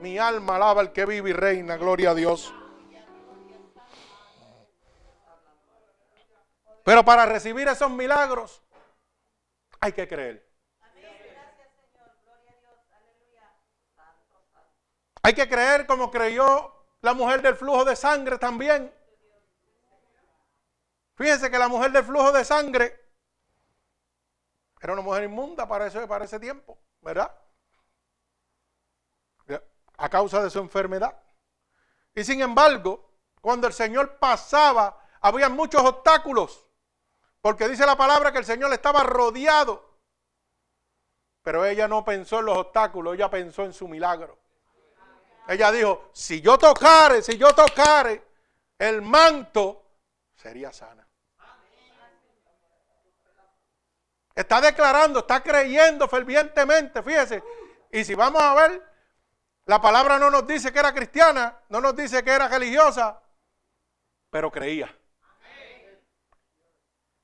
[0.00, 1.78] Mi alma alaba al que vive y reina.
[1.78, 2.54] Gloria a Dios.
[6.84, 8.62] Pero para recibir esos milagros
[9.80, 10.46] hay que creer.
[15.22, 18.92] Hay que creer como creyó la mujer del flujo de sangre también.
[21.14, 23.01] Fíjense que la mujer del flujo de sangre
[24.82, 27.32] era una mujer inmunda para, para ese tiempo, ¿verdad?
[29.96, 31.16] A causa de su enfermedad.
[32.14, 33.08] Y sin embargo,
[33.40, 36.66] cuando el Señor pasaba, había muchos obstáculos.
[37.40, 40.00] Porque dice la palabra que el Señor estaba rodeado.
[41.42, 44.36] Pero ella no pensó en los obstáculos, ella pensó en su milagro.
[45.46, 48.24] Ella dijo, si yo tocare, si yo tocare
[48.78, 49.84] el manto,
[50.34, 51.06] sería sana.
[54.34, 57.42] Está declarando, está creyendo fervientemente, fíjese.
[57.90, 58.82] Y si vamos a ver,
[59.66, 63.20] la palabra no nos dice que era cristiana, no nos dice que era religiosa,
[64.30, 64.86] pero creía.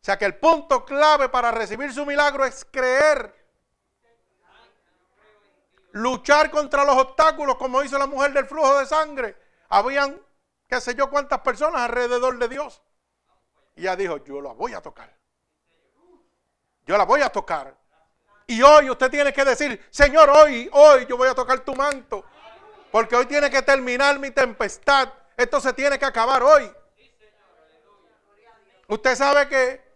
[0.00, 3.34] O sea que el punto clave para recibir su milagro es creer.
[5.92, 9.36] Luchar contra los obstáculos como hizo la mujer del flujo de sangre.
[9.68, 10.20] Habían,
[10.68, 12.82] qué sé yo, cuántas personas alrededor de Dios.
[13.74, 15.17] Y ella dijo, yo la voy a tocar.
[16.88, 17.72] Yo la voy a tocar.
[18.48, 22.24] Y hoy usted tiene que decir, Señor, hoy, hoy yo voy a tocar tu manto.
[22.90, 25.12] Porque hoy tiene que terminar mi tempestad.
[25.36, 26.68] Esto se tiene que acabar hoy.
[28.88, 29.88] Usted sabe que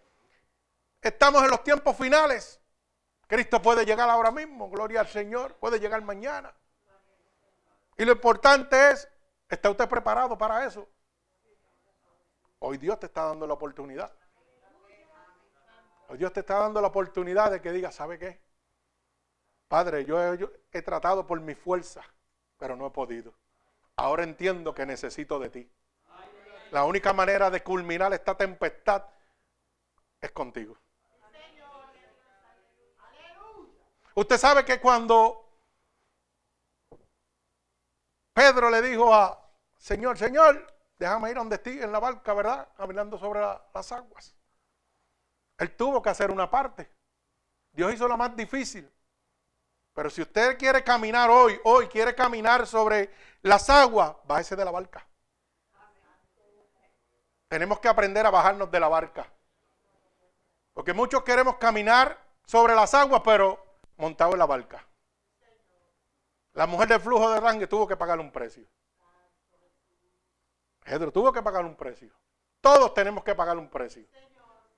[1.03, 2.61] Estamos en los tiempos finales.
[3.27, 6.55] Cristo puede llegar ahora mismo, gloria al Señor, puede llegar mañana.
[7.99, 9.09] Y lo importante es,
[9.49, 10.89] ¿está usted preparado para eso?
[12.61, 14.13] Hoy Dios te está dando la oportunidad.
[16.13, 18.39] Hoy Dios te está dando la oportunidad de que diga, ¿sabe qué?
[19.67, 22.05] Padre, yo he, yo he tratado por mi fuerza,
[22.59, 23.33] pero no he podido.
[23.97, 25.73] Ahora entiendo que necesito de ti.
[26.71, 29.07] La única manera de culminar esta tempestad
[30.21, 30.77] es contigo.
[34.15, 35.49] Usted sabe que cuando
[38.35, 42.69] Pedro le dijo a Señor, Señor, déjame ir donde estoy en la barca, ¿verdad?
[42.77, 44.37] Caminando sobre las aguas.
[45.63, 46.91] Él tuvo que hacer una parte.
[47.71, 48.91] Dios hizo la más difícil.
[49.95, 54.73] Pero si usted quiere caminar hoy, hoy quiere caminar sobre las aguas, bájese de la
[54.73, 55.07] barca.
[57.47, 59.33] Tenemos que aprender a bajarnos de la barca.
[60.73, 63.65] Porque muchos queremos caminar sobre las aguas, pero
[63.99, 64.85] montado en la barca.
[66.55, 68.67] La mujer del flujo de rangue tuvo que pagar un precio.
[70.81, 72.13] Pedro tuvo que pagar un precio.
[72.61, 74.09] Todos tenemos que pagar un precio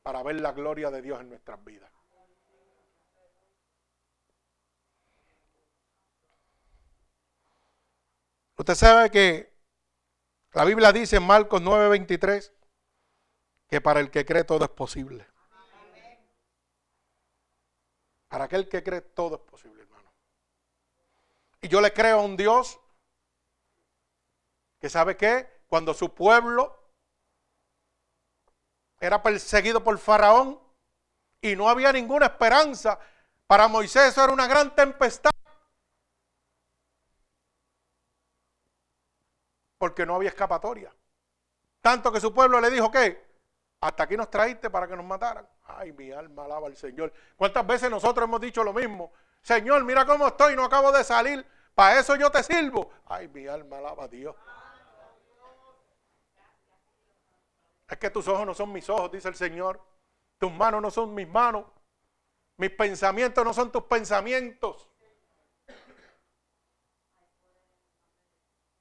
[0.04, 1.90] para ver la gloria de Dios en nuestras vidas.
[8.56, 9.52] Usted sabe que
[10.52, 12.52] la Biblia dice en Marcos 9:23
[13.66, 15.26] que para el que cree todo es posible.
[18.28, 20.12] Para aquel que cree, todo es posible, hermano.
[21.62, 22.78] Y yo le creo a un Dios
[24.80, 26.83] que sabe que cuando su pueblo
[29.00, 30.60] era perseguido por Faraón
[31.40, 32.98] y no había ninguna esperanza,
[33.46, 35.30] para Moisés eso era una gran tempestad.
[39.78, 40.94] Porque no había escapatoria.
[41.82, 43.22] Tanto que su pueblo le dijo que
[43.80, 45.46] hasta aquí nos traíste para que nos mataran.
[45.66, 47.12] Ay, mi alma alaba al Señor.
[47.36, 49.12] ¿Cuántas veces nosotros hemos dicho lo mismo?
[49.42, 51.46] Señor, mira cómo estoy, no acabo de salir.
[51.74, 52.90] Para eso yo te sirvo.
[53.06, 54.34] Ay, mi alma alaba a Dios.
[57.88, 59.80] Es que tus ojos no son mis ojos, dice el Señor.
[60.38, 61.64] Tus manos no son mis manos.
[62.56, 64.88] Mis pensamientos no son tus pensamientos.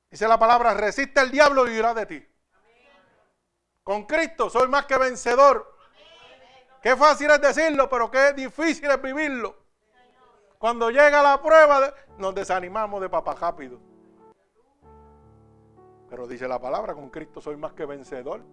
[0.10, 2.28] Dice la palabra, resiste el diablo y irá de ti.
[3.84, 5.76] Con Cristo soy más que vencedor.
[6.82, 9.58] Qué fácil es decirlo, pero qué difícil es vivirlo.
[10.60, 13.80] Cuando llega la prueba, nos desanimamos de papá rápido.
[16.10, 18.44] Pero dice la palabra, con Cristo soy más que vencedor.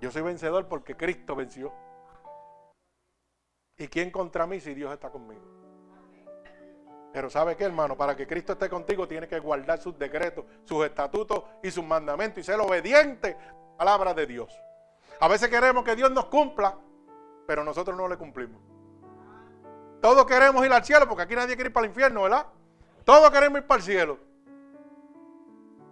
[0.00, 1.72] Yo soy vencedor porque Cristo venció.
[3.76, 5.42] ¿Y quién contra mí si Dios está conmigo?
[7.12, 7.96] Pero ¿sabe qué, hermano?
[7.96, 12.38] Para que Cristo esté contigo, tiene que guardar sus decretos, sus estatutos y sus mandamientos
[12.38, 14.52] y ser obediente a la palabra de Dios.
[15.20, 16.76] A veces queremos que Dios nos cumpla,
[17.46, 18.60] pero nosotros no le cumplimos.
[20.00, 22.46] Todos queremos ir al cielo porque aquí nadie quiere ir para el infierno, ¿verdad?
[23.04, 24.18] Todos queremos ir para el cielo.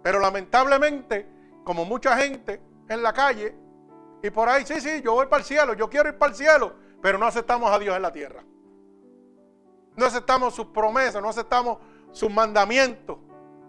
[0.01, 1.27] Pero lamentablemente,
[1.63, 3.53] como mucha gente en la calle
[4.21, 6.37] y por ahí, sí, sí, yo voy para el cielo, yo quiero ir para el
[6.37, 8.43] cielo, pero no aceptamos a Dios en la tierra.
[9.95, 11.77] No aceptamos sus promesas, no aceptamos
[12.11, 13.17] sus mandamientos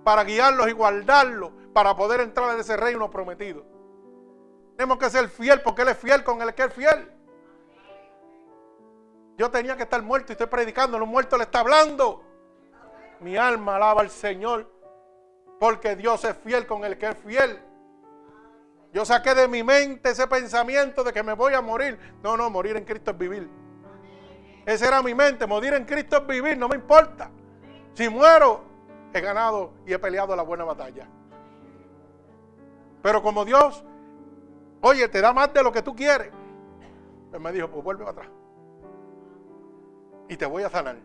[0.04, 3.64] para guiarlos y guardarlos, para poder entrar en ese reino prometido.
[4.76, 7.12] Tenemos que ser fiel porque Él es fiel con el que es fiel.
[9.36, 12.24] Yo tenía que estar muerto y estoy predicando, los muertos le está hablando.
[13.20, 14.70] Mi alma alaba al Señor
[15.60, 17.60] porque Dios es fiel con el que es fiel.
[18.92, 21.98] Yo saqué de mi mente ese pensamiento de que me voy a morir.
[22.22, 23.48] No, no, morir en Cristo es vivir.
[24.64, 27.30] Esa era mi mente, morir en Cristo es vivir, no me importa.
[27.94, 28.64] Si muero,
[29.12, 31.08] he ganado y he peleado la buena batalla.
[33.02, 33.84] Pero como Dios,
[34.80, 36.32] oye, te da más de lo que tú quieres.
[37.32, 38.28] Él me dijo, pues vuelve atrás.
[40.28, 40.96] Y te voy a sanar.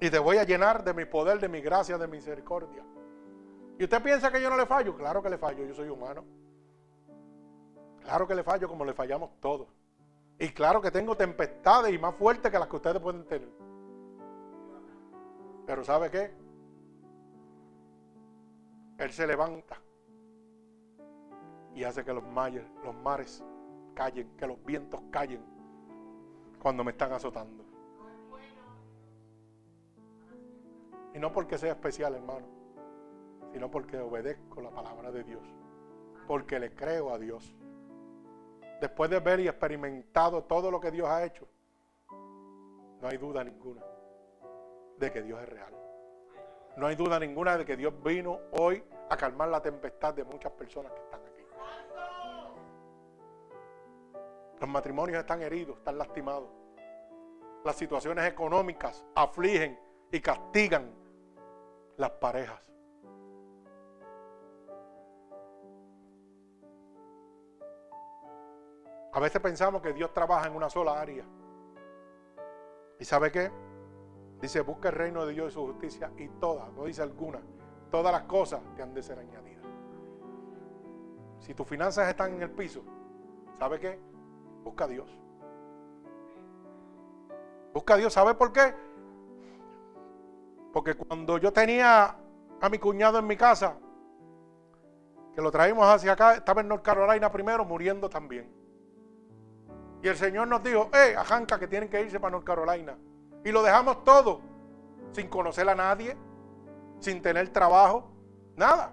[0.00, 2.84] Y te voy a llenar de mi poder, de mi gracia, de misericordia.
[3.78, 4.96] ¿Y usted piensa que yo no le fallo?
[4.96, 6.24] Claro que le fallo, yo soy humano.
[8.02, 9.68] Claro que le fallo como le fallamos todos.
[10.38, 13.48] Y claro que tengo tempestades y más fuertes que las que ustedes pueden tener.
[15.66, 16.32] Pero ¿sabe qué?
[18.98, 19.76] Él se levanta
[21.74, 23.44] y hace que los, mares, los mares
[23.94, 25.44] callen, que los vientos callen
[26.60, 27.64] cuando me están azotando.
[31.18, 32.46] No porque sea especial, hermano,
[33.52, 35.42] sino porque obedezco la palabra de Dios.
[36.26, 37.56] Porque le creo a Dios.
[38.80, 41.48] Después de ver y experimentado todo lo que Dios ha hecho,
[43.00, 43.82] no hay duda ninguna
[44.98, 45.74] de que Dios es real.
[46.76, 50.52] No hay duda ninguna de que Dios vino hoy a calmar la tempestad de muchas
[50.52, 51.42] personas que están aquí.
[54.60, 56.48] Los matrimonios están heridos, están lastimados.
[57.64, 59.78] Las situaciones económicas afligen
[60.12, 60.97] y castigan
[61.98, 62.60] las parejas.
[69.12, 71.24] A veces pensamos que Dios trabaja en una sola área.
[73.00, 73.50] ¿Y sabe qué?
[74.40, 77.40] Dice, busca el reino de Dios y su justicia y todas, no dice alguna,
[77.90, 79.64] todas las cosas te han de ser añadidas.
[81.40, 82.84] Si tus finanzas están en el piso,
[83.58, 83.98] ¿sabe qué?
[84.62, 85.10] Busca a Dios.
[87.74, 88.72] Busca a Dios, ¿sabe por qué?
[90.72, 92.16] Porque cuando yo tenía
[92.60, 93.76] a mi cuñado en mi casa,
[95.34, 98.52] que lo traímos hacia acá, estaba en North Carolina primero, muriendo también.
[100.02, 102.96] Y el Señor nos dijo, eh, a que tienen que irse para North Carolina.
[103.44, 104.40] Y lo dejamos todo,
[105.12, 106.16] sin conocer a nadie,
[107.00, 108.10] sin tener trabajo,
[108.56, 108.92] nada.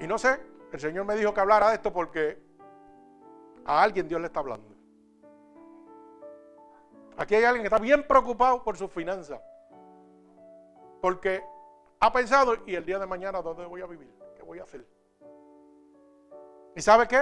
[0.00, 0.40] Y no sé,
[0.72, 2.42] el Señor me dijo que hablara de esto porque
[3.64, 4.71] a alguien Dios le está hablando.
[7.16, 9.40] Aquí hay alguien que está bien preocupado por sus finanzas.
[11.00, 11.44] Porque
[12.00, 14.12] ha pensado, ¿y el día de mañana dónde voy a vivir?
[14.36, 14.86] ¿Qué voy a hacer?
[16.74, 17.20] ¿Y sabe qué?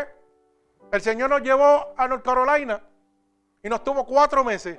[0.93, 2.83] El Señor nos llevó a North Carolina
[3.63, 4.79] y nos tuvo cuatro meses.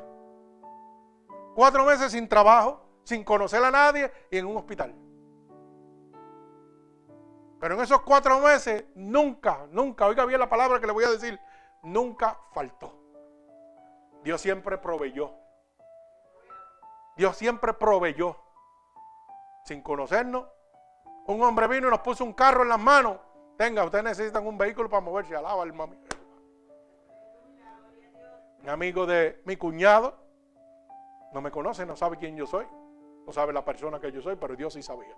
[1.56, 4.96] Cuatro meses sin trabajo, sin conocer a nadie y en un hospital.
[7.60, 11.12] Pero en esos cuatro meses nunca, nunca, oiga bien la palabra que le voy a
[11.12, 11.40] decir,
[11.84, 13.01] nunca faltó.
[14.24, 15.32] Dios siempre proveyó.
[17.16, 18.38] Dios siempre proveyó.
[19.66, 20.48] Sin conocernos,
[21.28, 23.18] un hombre vino y nos puso un carro en las manos.
[23.58, 25.36] Tenga, ustedes necesitan un vehículo para moverse.
[25.36, 25.98] Alaba al mami.
[28.64, 30.18] Un amigo de mi cuñado
[31.32, 32.66] no me conoce, no sabe quién yo soy.
[33.26, 35.16] No sabe la persona que yo soy, pero Dios sí sabía.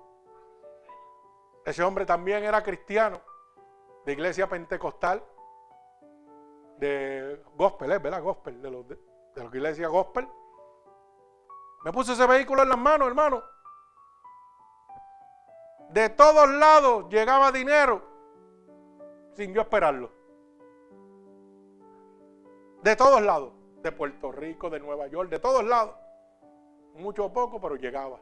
[1.65, 3.21] Ese hombre también era cristiano,
[4.05, 5.23] de iglesia pentecostal
[6.77, 7.99] de gospel, ¿eh?
[7.99, 8.21] ¿verdad?
[8.21, 10.27] Gospel, de los de, de la iglesia gospel.
[11.83, 13.43] Me puse ese vehículo en las manos, hermano.
[15.89, 18.01] De todos lados llegaba dinero
[19.35, 20.11] sin yo esperarlo.
[22.81, 23.53] De todos lados.
[23.81, 25.95] De Puerto Rico, de Nueva York, de todos lados.
[26.95, 28.19] Mucho o poco, pero llegaba.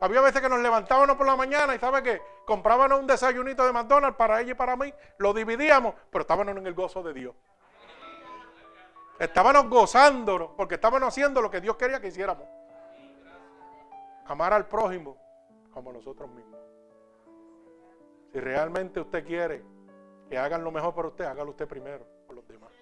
[0.00, 2.22] Había veces que nos levantábamos por la mañana y ¿sabe qué?
[2.46, 6.66] Comprábamos un desayunito de McDonald's para ella y para mí, lo dividíamos, pero estábamos en
[6.66, 7.34] el gozo de Dios.
[9.20, 12.48] Estábamos gozándonos porque estábamos haciendo lo que Dios quería que hiciéramos.
[14.24, 15.18] Amar al prójimo
[15.70, 16.58] como nosotros mismos.
[18.32, 19.62] Si realmente usted quiere
[20.26, 22.72] que hagan lo mejor por usted, hágalo usted primero por los demás.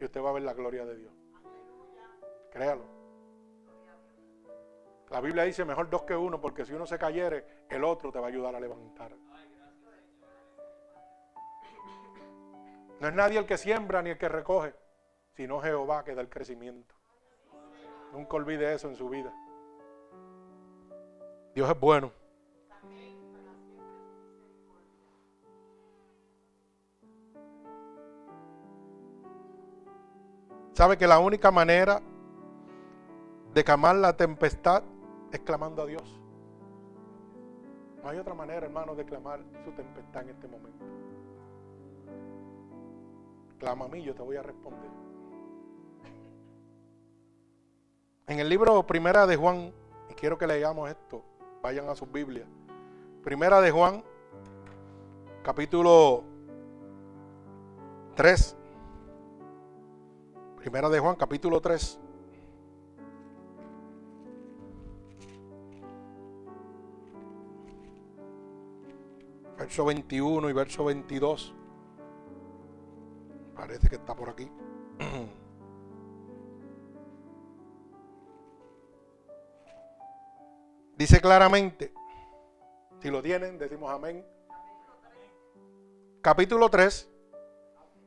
[0.00, 1.12] Y usted va a ver la gloria de Dios.
[2.50, 2.82] Créalo.
[5.10, 8.18] La Biblia dice mejor dos que uno, porque si uno se cayere, el otro te
[8.18, 9.12] va a ayudar a levantar.
[12.98, 14.74] No es nadie el que siembra ni el que recoge
[15.38, 16.96] sino Jehová que da el crecimiento.
[18.12, 19.32] Nunca olvide eso en su vida.
[21.54, 22.10] Dios es bueno.
[30.72, 32.02] ¿Sabe que la única manera
[33.54, 34.82] de calmar la tempestad
[35.30, 36.20] es clamando a Dios?
[38.02, 40.84] No hay otra manera, hermano, de clamar su tempestad en este momento.
[43.58, 45.07] Clama a mí, yo te voy a responder.
[48.28, 49.72] En el libro Primera de Juan,
[50.10, 51.24] y quiero que leamos esto,
[51.62, 52.46] vayan a sus Biblias.
[53.24, 54.04] Primera de Juan,
[55.42, 56.24] capítulo
[58.16, 58.54] 3.
[60.58, 61.98] Primera de Juan, capítulo 3.
[69.56, 71.54] Verso 21 y verso 22.
[73.56, 74.50] Parece que está por aquí.
[81.08, 81.90] Dice claramente,
[83.00, 84.22] si lo tienen, decimos amén.
[86.20, 87.08] Capítulo 3,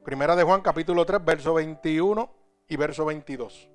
[0.06, 2.30] primera de Juan, capítulo 3, verso 21
[2.68, 3.72] y verso 22.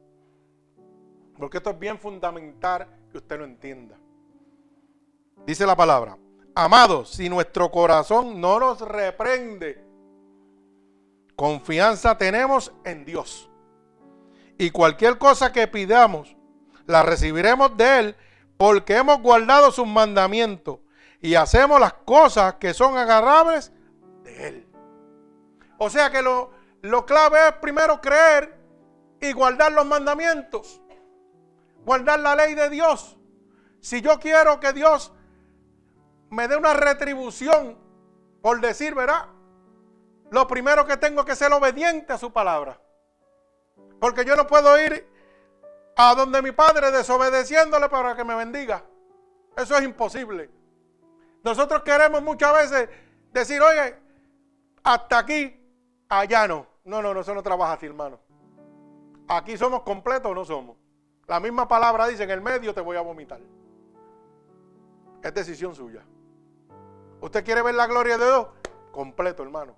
[1.37, 3.99] Porque esto es bien fundamental que usted lo entienda.
[5.45, 6.17] Dice la palabra,
[6.55, 9.85] amados, si nuestro corazón no nos reprende,
[11.35, 13.51] Confianza tenemos en Dios.
[14.57, 16.37] Y cualquier cosa que pidamos,
[16.87, 18.17] la recibiremos de Él
[18.57, 20.79] porque hemos guardado sus mandamientos
[21.21, 23.73] y hacemos las cosas que son agarrables
[24.23, 24.69] de Él.
[25.79, 26.51] O sea que lo,
[26.83, 28.57] lo clave es primero creer
[29.21, 30.81] y guardar los mandamientos.
[31.85, 33.17] Guardar la ley de Dios.
[33.81, 35.13] Si yo quiero que Dios
[36.31, 37.79] me dé una retribución
[38.41, 39.29] por decir, verá,
[40.31, 42.81] lo primero que tengo que ser obediente a su palabra.
[44.01, 45.09] Porque yo no puedo ir
[45.97, 48.85] a donde mi padre desobedeciéndole para que me bendiga.
[49.57, 50.51] Eso es imposible.
[51.43, 52.89] Nosotros queremos muchas veces
[53.33, 53.97] decir, oye,
[54.85, 55.59] hasta aquí,
[56.09, 56.67] allá no.
[56.85, 58.21] No, no, no, eso no trabaja así, hermano.
[59.27, 60.77] Aquí somos completos o no somos.
[61.27, 63.41] La misma palabra dice, en el medio te voy a vomitar.
[65.23, 66.05] Es decisión suya.
[67.21, 68.47] ¿Usted quiere ver la gloria de Dios?
[68.93, 69.75] Completo, hermano.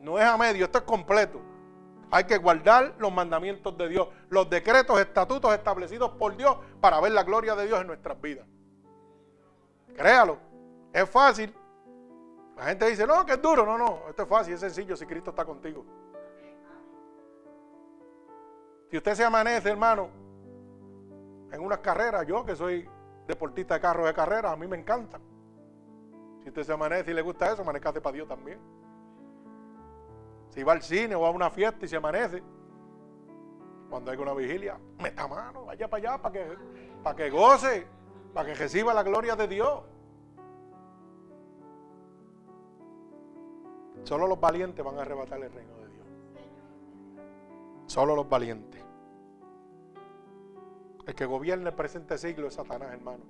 [0.00, 1.40] No es a medio, esto es completo.
[2.14, 7.10] Hay que guardar los mandamientos de Dios, los decretos, estatutos establecidos por Dios para ver
[7.10, 8.46] la gloria de Dios en nuestras vidas.
[9.96, 10.38] Créalo,
[10.92, 11.52] es fácil.
[12.56, 13.66] La gente dice, no, que es duro.
[13.66, 15.84] No, no, esto es fácil, es sencillo si Cristo está contigo.
[18.92, 20.08] Si usted se amanece, hermano,
[21.50, 22.88] en unas carreras, yo que soy
[23.26, 25.18] deportista de carros de carrera, a mí me encanta.
[26.44, 28.60] Si usted se amanece y le gusta eso, amanezcate para Dios también.
[30.54, 32.40] Si va al cine o a una fiesta y se amanece,
[33.90, 36.56] cuando hay una vigilia, meta mano, vaya para allá para que,
[37.02, 37.86] para que goce,
[38.32, 39.82] para que reciba la gloria de Dios.
[44.04, 46.06] Solo los valientes van a arrebatar el reino de Dios.
[47.86, 48.80] Solo los valientes.
[51.04, 53.24] El que gobierna el presente siglo es Satanás, hermano.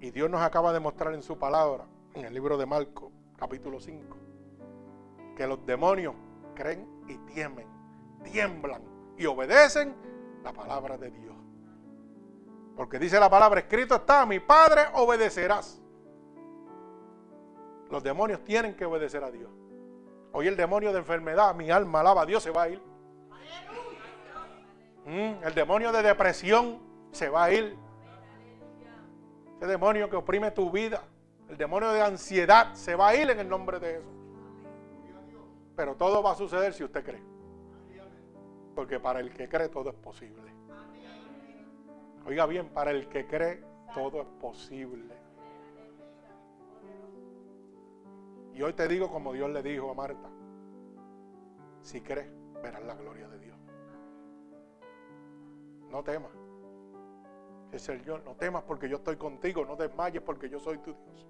[0.00, 1.84] Y Dios nos acaba de mostrar en su palabra,
[2.14, 4.27] en el libro de Marco, capítulo 5,
[5.38, 6.16] que los demonios
[6.56, 7.68] creen y temen,
[8.24, 8.82] tiemblan
[9.16, 9.94] y obedecen
[10.42, 11.36] la palabra de Dios.
[12.76, 15.80] Porque dice la palabra, escrito está, mi Padre obedecerás.
[17.88, 19.48] Los demonios tienen que obedecer a Dios.
[20.32, 22.82] Hoy el demonio de enfermedad, mi alma alaba a Dios, se va a ir.
[25.06, 26.80] Mm, el demonio de depresión
[27.12, 27.76] se va a ir.
[29.56, 31.00] Ese demonio que oprime tu vida,
[31.48, 34.17] el demonio de ansiedad, se va a ir en el nombre de Jesús.
[35.78, 37.22] Pero todo va a suceder si usted cree.
[38.74, 40.52] Porque para el que cree todo es posible.
[42.26, 43.62] Oiga bien, para el que cree
[43.94, 45.14] todo es posible.
[48.54, 50.28] Y hoy te digo como Dios le dijo a Marta,
[51.80, 52.28] si crees,
[52.60, 53.56] verás la gloria de Dios.
[55.90, 56.32] No temas.
[57.70, 60.92] Es el Señor, no temas porque yo estoy contigo, no desmayes porque yo soy tu
[60.92, 61.28] Dios.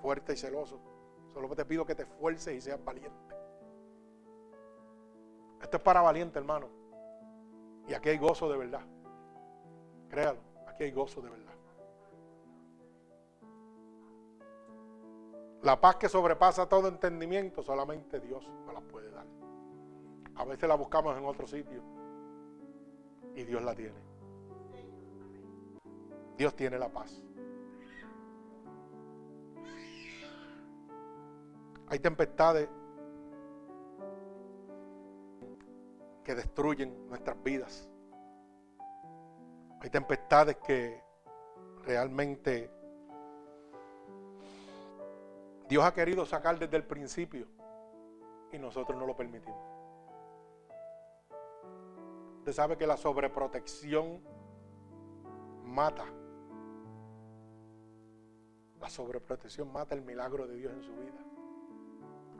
[0.00, 0.80] Fuerte y celoso.
[1.34, 3.33] Solo te pido que te esfuerces y seas valiente.
[5.64, 6.68] Esto es para valiente, hermano.
[7.88, 8.82] Y aquí hay gozo de verdad.
[10.10, 10.38] Créalo,
[10.68, 11.54] aquí hay gozo de verdad.
[15.62, 19.24] La paz que sobrepasa todo entendimiento, solamente Dios nos la puede dar.
[20.36, 21.82] A veces la buscamos en otro sitio
[23.34, 23.98] y Dios la tiene.
[26.36, 27.22] Dios tiene la paz.
[31.86, 32.68] Hay tempestades
[36.24, 37.88] que destruyen nuestras vidas.
[39.80, 41.02] Hay tempestades que
[41.84, 42.70] realmente
[45.68, 47.46] Dios ha querido sacar desde el principio
[48.50, 49.60] y nosotros no lo permitimos.
[52.38, 54.20] Usted sabe que la sobreprotección
[55.64, 56.04] mata.
[58.80, 61.18] La sobreprotección mata el milagro de Dios en su vida.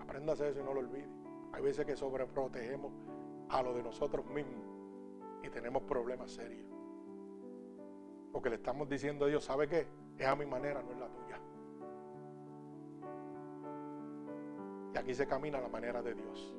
[0.01, 1.09] Aprenda a hacer eso y no lo olvide.
[1.53, 2.93] Hay veces que sobreprotegemos
[3.49, 4.65] a lo de nosotros mismos
[5.43, 6.67] y tenemos problemas serios.
[8.33, 9.87] Porque le estamos diciendo a Dios, ¿sabe qué?
[10.19, 11.41] Es a mi manera, no es la tuya.
[14.95, 16.55] Y aquí se camina la manera de Dios.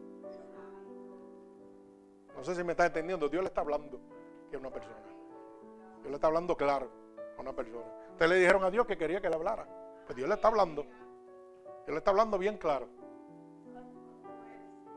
[2.35, 3.29] No sé si me está entendiendo.
[3.29, 3.99] Dios le está hablando
[4.49, 4.95] que es una persona.
[6.01, 6.89] Dios le está hablando claro
[7.37, 7.85] a una persona.
[8.11, 9.67] Ustedes le dijeron a Dios que quería que le hablara.
[10.05, 10.83] Pues Dios le está hablando.
[10.83, 12.87] Dios le está hablando bien claro.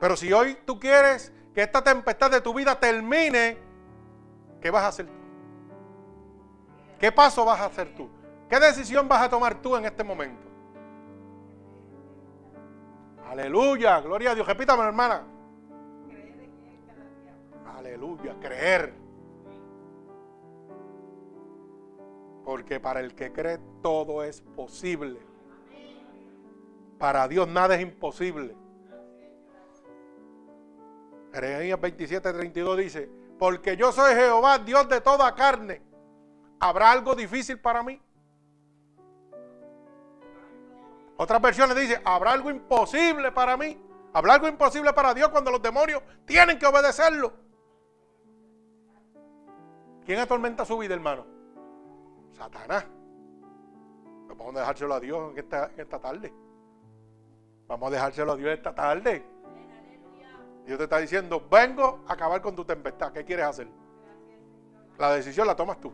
[0.01, 3.59] Pero si hoy tú quieres que esta tempestad de tu vida termine,
[4.61, 5.13] ¿qué vas a hacer tú?
[6.99, 8.09] ¿Qué paso vas a hacer tú?
[8.49, 10.49] ¿Qué decisión vas a tomar tú en este momento?
[13.29, 14.47] Aleluya, gloria a Dios.
[14.47, 15.23] Repítame, hermana.
[17.77, 18.95] Aleluya, creer.
[22.45, 25.21] Porque para el que cree todo es posible.
[26.99, 28.57] Para Dios nada es imposible.
[31.33, 35.83] Jeremías 27, 32 dice, porque yo soy Jehová, Dios de toda carne.
[36.61, 38.01] ¿Habrá algo difícil para mí?
[41.17, 43.81] Otras versiones dice, ¿habrá algo imposible para mí?
[44.13, 47.33] ¿Habrá algo imposible para Dios cuando los demonios tienen que obedecerlo?
[50.05, 51.27] ¿Quién atormenta su vida, hermano?
[52.33, 52.87] Satanás.
[54.29, 56.33] Vamos a dejárselo a Dios esta, esta tarde.
[57.67, 59.25] Vamos a dejárselo a Dios esta tarde.
[60.69, 63.11] Dios te está diciendo, vengo a acabar con tu tempestad.
[63.11, 63.67] ¿Qué quieres hacer?
[64.99, 65.91] La decisión la tomas tú.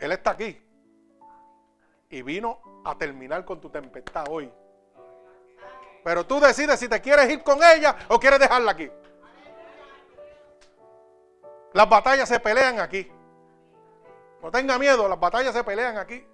[0.00, 0.60] Él está aquí.
[2.10, 4.52] Y vino a terminar con tu tempestad hoy.
[6.02, 8.90] Pero tú decides si te quieres ir con ella o quieres dejarla aquí.
[11.74, 13.08] Las batallas se pelean aquí.
[14.42, 16.26] No tenga miedo, las batallas se pelean aquí.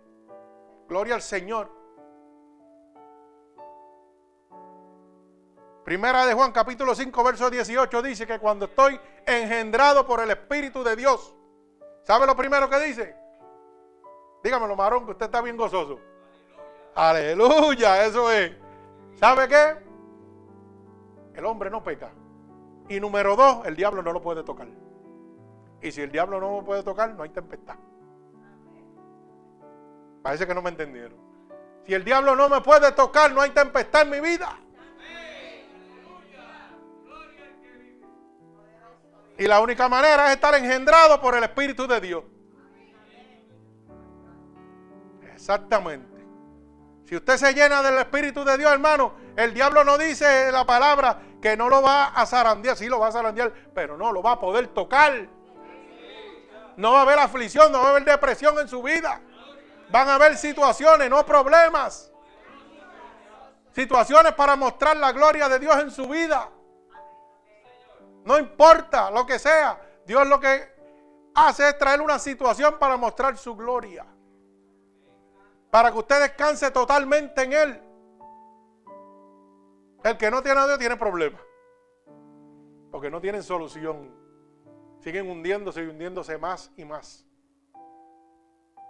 [0.88, 1.81] Gloria al Señor.
[5.84, 10.84] Primera de Juan capítulo 5 verso 18 dice que cuando estoy engendrado por el Espíritu
[10.84, 11.34] de Dios,
[12.04, 13.16] ¿sabe lo primero que dice?
[14.44, 15.98] Dígamelo, marón, que usted está bien gozoso.
[16.94, 18.52] Aleluya, eso es.
[19.14, 19.76] ¿Sabe qué?
[21.34, 22.10] El hombre no peca.
[22.88, 24.68] Y número dos, el diablo no lo puede tocar.
[25.80, 27.76] Y si el diablo no lo puede tocar, no hay tempestad.
[30.22, 31.18] Parece que no me entendieron.
[31.86, 34.56] Si el diablo no me puede tocar, no hay tempestad en mi vida.
[39.38, 42.24] Y la única manera es estar engendrado por el Espíritu de Dios.
[45.32, 46.24] Exactamente.
[47.04, 51.20] Si usted se llena del Espíritu de Dios, hermano, el diablo no dice la palabra
[51.40, 52.76] que no lo va a zarandear.
[52.76, 55.28] Sí lo va a zarandear, pero no lo va a poder tocar.
[56.76, 59.20] No va a haber aflicción, no va a haber depresión en su vida.
[59.90, 62.10] Van a haber situaciones, no problemas.
[63.72, 66.48] Situaciones para mostrar la gloria de Dios en su vida.
[68.24, 69.80] No importa lo que sea.
[70.06, 70.70] Dios lo que
[71.34, 74.06] hace es traer una situación para mostrar su gloria.
[75.70, 77.82] Para que usted descanse totalmente en Él.
[80.04, 81.40] El que no tiene a Dios tiene problemas.
[82.90, 84.14] Porque no tienen solución.
[85.00, 87.26] Siguen hundiéndose y hundiéndose más y más.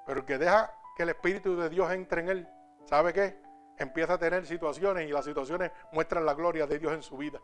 [0.07, 2.49] Pero el que deja que el Espíritu de Dios entre en Él,
[2.85, 3.41] ¿sabe qué?
[3.78, 7.41] Empieza a tener situaciones y las situaciones muestran la gloria de Dios en su vida.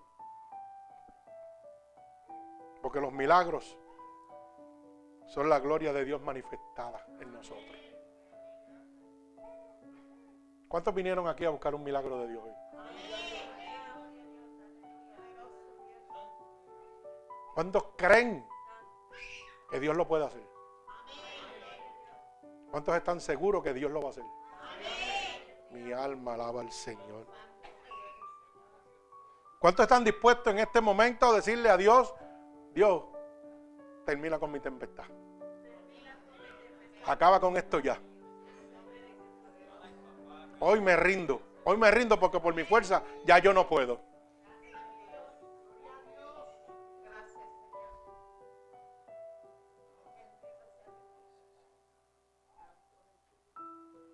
[2.89, 3.77] Porque los milagros
[5.27, 7.77] son la gloria de Dios manifestada en nosotros.
[10.67, 12.53] ¿Cuántos vinieron aquí a buscar un milagro de Dios hoy?
[17.53, 18.49] ¿Cuántos creen
[19.71, 20.49] que Dios lo puede hacer?
[22.71, 24.25] ¿Cuántos están seguros que Dios lo va a hacer?
[25.73, 27.27] Mi alma alaba al Señor.
[29.59, 32.15] ¿Cuántos están dispuestos en este momento a decirle a Dios,
[32.79, 33.03] Dios,
[34.07, 35.05] termina con mi tempestad.
[37.07, 37.99] Acaba con esto ya.
[40.61, 41.43] Hoy me rindo.
[41.65, 44.01] Hoy me rindo porque por mi fuerza ya yo no puedo.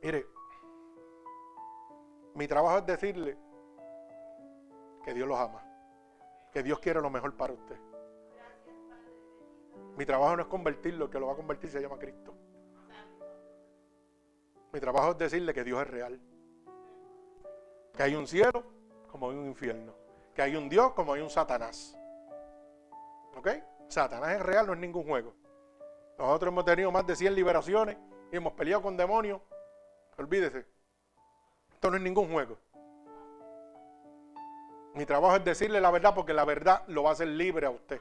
[0.01, 0.27] Mire,
[2.33, 3.37] mi trabajo es decirle
[5.05, 5.63] que Dios los ama
[6.51, 7.94] que Dios quiere lo mejor para usted.
[9.97, 12.35] Mi trabajo no es convertirlo, el que lo va a convertir se llama Cristo.
[14.73, 16.21] Mi trabajo es decirle que Dios es real.
[17.97, 18.65] Que hay un cielo
[19.09, 19.95] como hay un infierno.
[20.35, 21.97] Que hay un Dios como hay un Satanás.
[23.37, 23.49] ¿Ok?
[23.89, 25.33] Satanás es real, no es ningún juego.
[26.19, 27.97] Nosotros hemos tenido más de 100 liberaciones
[28.33, 29.41] y hemos peleado con demonios.
[30.19, 30.67] Olvídese.
[31.73, 32.59] Esto no es ningún juego.
[34.95, 37.71] Mi trabajo es decirle la verdad porque la verdad lo va a hacer libre a
[37.71, 38.01] usted.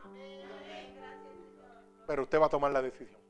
[2.08, 3.22] Pero usted va a tomar la decisión.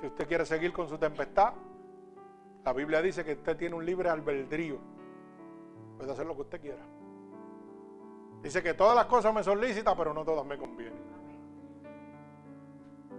[0.00, 1.54] Si usted quiere seguir con su tempestad,
[2.64, 4.78] la Biblia dice que usted tiene un libre albedrío.
[5.96, 6.82] Puede hacer lo que usted quiera.
[8.42, 11.00] Dice que todas las cosas me son lícitas, pero no todas me convienen.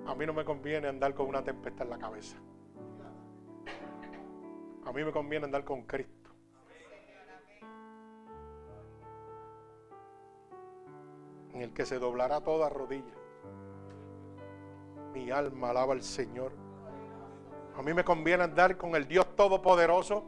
[0.05, 2.37] A mí no me conviene andar con una tempestad en la cabeza.
[4.85, 6.29] A mí me conviene andar con Cristo.
[11.53, 13.22] En el que se doblará toda rodilla.
[15.13, 16.51] Mi alma alaba al Señor.
[17.77, 20.23] A mí me conviene andar con el Dios Todopoderoso,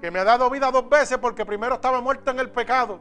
[0.00, 3.00] que me ha dado vida dos veces porque primero estaba muerto en el pecado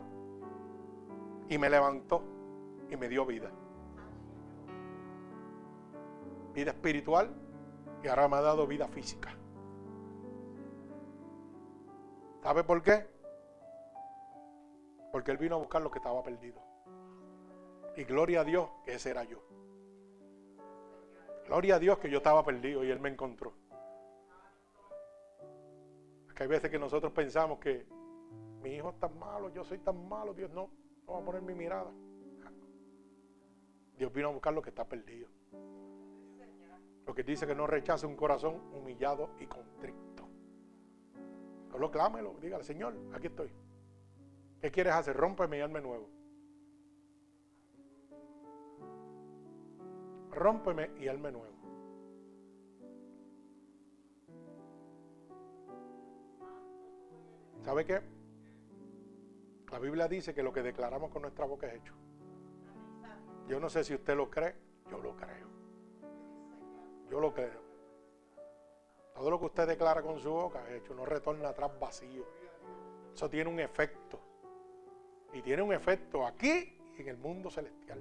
[1.49, 2.23] y me levantó
[2.89, 3.51] y me dio vida.
[6.53, 7.29] Vida espiritual
[8.03, 9.35] y ahora me ha dado vida física.
[12.41, 13.07] ¿Sabe por qué?
[15.11, 16.61] Porque Él vino a buscar lo que estaba perdido.
[17.95, 19.46] Y gloria a Dios que ese era yo.
[21.47, 23.53] Gloria a Dios que yo estaba perdido y Él me encontró.
[26.35, 27.87] que hay veces que nosotros pensamos que
[28.61, 30.69] mi hijo es tan malo, yo soy tan malo, Dios no,
[31.07, 31.89] no va a poner mi mirada.
[33.97, 35.27] Dios vino a buscar lo que está perdido.
[37.07, 40.27] Lo que dice que no rechace un corazón humillado y contrito.
[41.71, 43.49] Solo clámelo, dígale, Señor, aquí estoy.
[44.61, 45.17] ¿Qué quieres hacer?
[45.17, 46.16] Rómpeme y hazme nuevo.
[50.37, 51.57] Rómpeme y me nuevo.
[57.63, 58.01] ¿Sabe qué?
[59.71, 61.93] La Biblia dice que lo que declaramos con nuestra boca es hecho.
[63.47, 64.55] Yo no sé si usted lo cree,
[64.89, 65.47] yo lo creo.
[67.09, 67.67] Yo lo creo.
[69.13, 72.23] Todo lo que usted declara con su boca es hecho, no retorna atrás vacío.
[73.13, 74.19] Eso tiene un efecto.
[75.33, 77.99] Y tiene un efecto aquí y en el mundo celestial.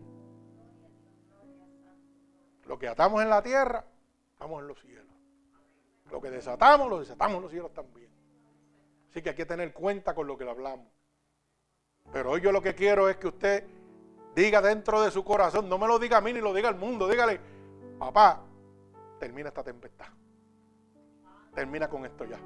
[2.66, 3.84] Lo que atamos en la tierra,
[4.32, 5.14] estamos en los cielos.
[6.10, 8.10] Lo que desatamos, lo desatamos en los cielos también.
[9.10, 10.86] Así que hay que tener cuenta con lo que le hablamos.
[12.12, 13.66] Pero hoy yo lo que quiero es que usted
[14.34, 16.76] diga dentro de su corazón, no me lo diga a mí ni lo diga al
[16.76, 17.40] mundo, dígale,
[17.98, 18.42] papá,
[19.18, 20.06] termina esta tempestad.
[21.54, 22.38] Termina con esto ya.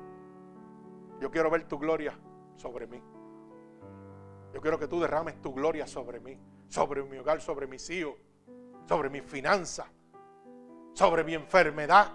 [1.21, 2.17] Yo quiero ver tu gloria
[2.57, 3.03] sobre mí.
[4.55, 8.15] Yo quiero que tú derrames tu gloria sobre mí, sobre mi hogar, sobre mis hijos,
[8.89, 9.87] sobre mis finanzas,
[11.01, 12.13] sobre mi enfermedad.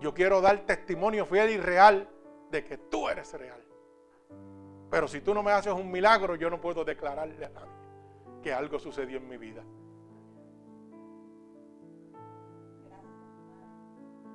[0.00, 2.08] Yo quiero dar testimonio fiel y real
[2.50, 3.62] de que tú eres real.
[4.90, 7.70] Pero si tú no me haces un milagro, yo no puedo declararle a nadie
[8.42, 9.62] que algo sucedió en mi vida.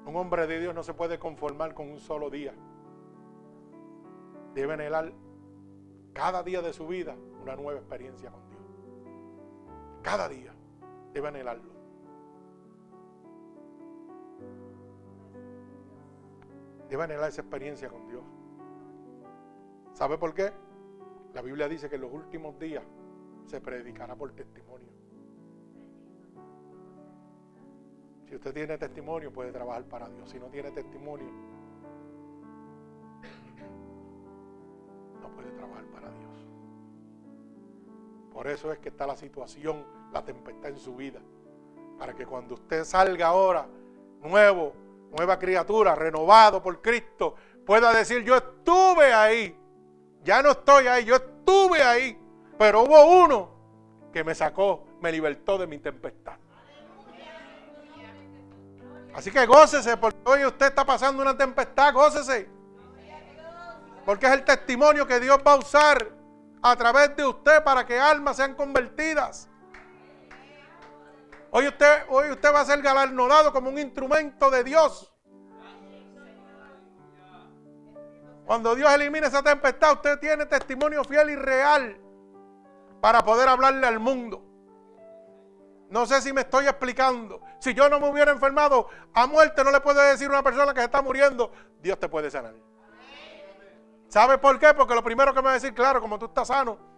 [0.05, 2.53] Un hombre de Dios no se puede conformar con un solo día.
[4.53, 5.11] Debe anhelar
[6.13, 8.61] cada día de su vida una nueva experiencia con Dios.
[10.03, 10.53] Cada día
[11.13, 11.74] debe anhelarlo.
[16.89, 18.23] Debe anhelar esa experiencia con Dios.
[19.93, 20.51] ¿Sabe por qué?
[21.33, 22.83] La Biblia dice que en los últimos días
[23.45, 24.89] se predicará por testimonio.
[28.27, 30.29] Si usted tiene testimonio, puede trabajar para Dios.
[30.29, 31.27] Si no tiene testimonio,
[35.21, 36.47] no puede trabajar para Dios.
[38.33, 41.21] Por eso es que está la situación, la tempestad en su vida.
[41.97, 43.67] Para que cuando usted salga ahora
[44.21, 44.73] nuevo,
[45.15, 47.35] nueva criatura, renovado por Cristo,
[47.65, 49.57] pueda decir, yo estuve ahí,
[50.23, 52.19] ya no estoy ahí, yo estuve ahí,
[52.57, 53.49] pero hubo uno
[54.11, 56.37] que me sacó, me libertó de mi tempestad.
[59.13, 62.49] Así que gócese, porque hoy usted está pasando una tempestad, gócese.
[64.05, 66.11] Porque es el testimonio que Dios va a usar
[66.61, 69.49] a través de usted para que almas sean convertidas.
[71.57, 75.09] Hoy usted, hoy usted va a ser galardonado como un instrumento de Dios.
[78.45, 81.97] Cuando Dios elimine esa tempestad, usted tiene testimonio fiel y real
[82.99, 84.43] para poder hablarle al mundo.
[85.89, 87.39] No sé si me estoy explicando.
[87.59, 90.73] Si yo no me hubiera enfermado a muerte, no le puedo decir a una persona
[90.73, 92.55] que se está muriendo, Dios te puede sanar.
[94.09, 94.73] ¿Sabe por qué?
[94.73, 96.94] Porque lo primero que me va a decir, claro, como tú estás sano.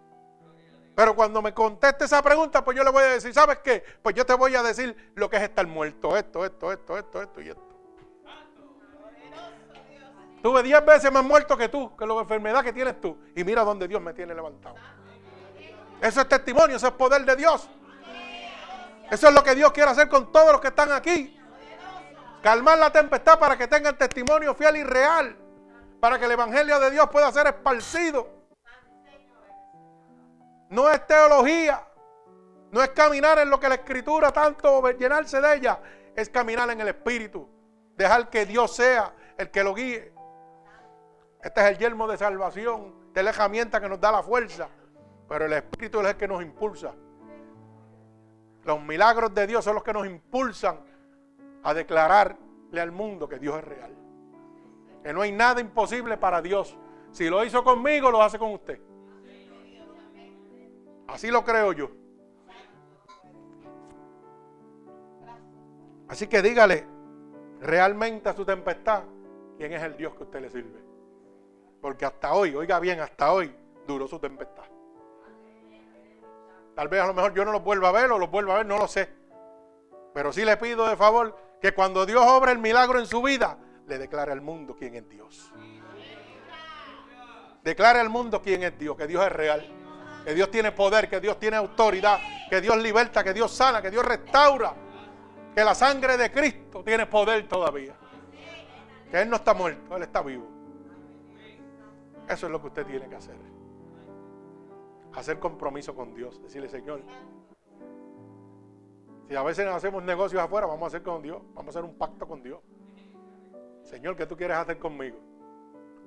[0.97, 3.83] Pero cuando me conteste esa pregunta, pues yo le voy a decir, ¿sabes qué?
[4.01, 7.21] Pues yo te voy a decir lo que es estar muerto, esto, esto, esto, esto,
[7.21, 7.67] esto y esto.
[10.41, 13.15] Tuve diez veces más muerto que tú, que la enfermedad que tienes tú.
[13.35, 14.73] Y mira dónde Dios me tiene levantado.
[16.01, 17.69] Eso es testimonio, eso es poder de Dios.
[19.11, 21.39] Eso es lo que Dios quiere hacer con todos los que están aquí.
[22.41, 25.37] Calmar la tempestad para que tengan testimonio fiel y real.
[25.99, 28.36] Para que el Evangelio de Dios pueda ser esparcido.
[30.69, 31.83] No es teología.
[32.71, 35.79] No es caminar en lo que la Escritura tanto llenarse de ella.
[36.15, 37.47] Es caminar en el Espíritu.
[37.95, 40.13] Dejar que Dios sea el que lo guíe.
[41.41, 42.93] Este es el yelmo de salvación.
[43.07, 44.67] Esta es la herramienta que nos da la fuerza.
[45.29, 46.93] Pero el Espíritu es el que nos impulsa.
[48.63, 50.79] Los milagros de Dios son los que nos impulsan
[51.63, 53.95] a declararle al mundo que Dios es real.
[55.03, 56.77] Que no hay nada imposible para Dios.
[57.11, 58.79] Si lo hizo conmigo, lo hace con usted.
[61.07, 61.89] Así lo creo yo.
[66.07, 66.85] Así que dígale
[67.61, 69.03] realmente a su tempestad
[69.57, 70.79] quién es el Dios que usted le sirve.
[71.81, 73.53] Porque hasta hoy, oiga bien, hasta hoy
[73.85, 74.63] duró su tempestad.
[76.75, 78.57] Tal vez a lo mejor yo no lo vuelva a ver o lo vuelva a
[78.57, 79.09] ver, no lo sé.
[80.13, 83.57] Pero sí le pido de favor que cuando Dios obra el milagro en su vida,
[83.87, 85.51] le declare al mundo quién es Dios.
[87.63, 89.67] Declare al mundo quién es Dios, que Dios es real,
[90.27, 92.19] que Dios tiene poder, que Dios tiene autoridad,
[92.49, 94.73] que Dios liberta, que Dios sana, que Dios restaura,
[95.55, 97.95] que la sangre de Cristo tiene poder todavía.
[99.09, 100.45] Que Él no está muerto, Él está vivo.
[102.27, 103.37] Eso es lo que usted tiene que hacer
[105.13, 106.43] hacer compromiso con Dios.
[106.43, 107.01] Decirle, Señor,
[109.29, 111.41] si a veces hacemos negocios afuera, vamos a hacer con Dios.
[111.53, 112.59] Vamos a hacer un pacto con Dios.
[113.85, 115.17] Señor, ¿qué tú quieres hacer conmigo?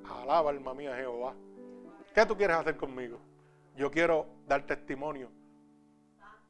[0.04, 1.32] Alaba, alma mía, Jehová.
[2.14, 3.18] ¿Qué tú quieres hacer conmigo?
[3.80, 5.32] Yo quiero dar testimonio.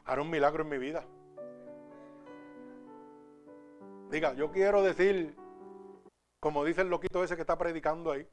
[0.04, 1.04] Haré un milagro en mi vida.
[4.10, 5.36] Diga, yo quiero decir,
[6.40, 8.28] como dice el loquito ese que está predicando ahí,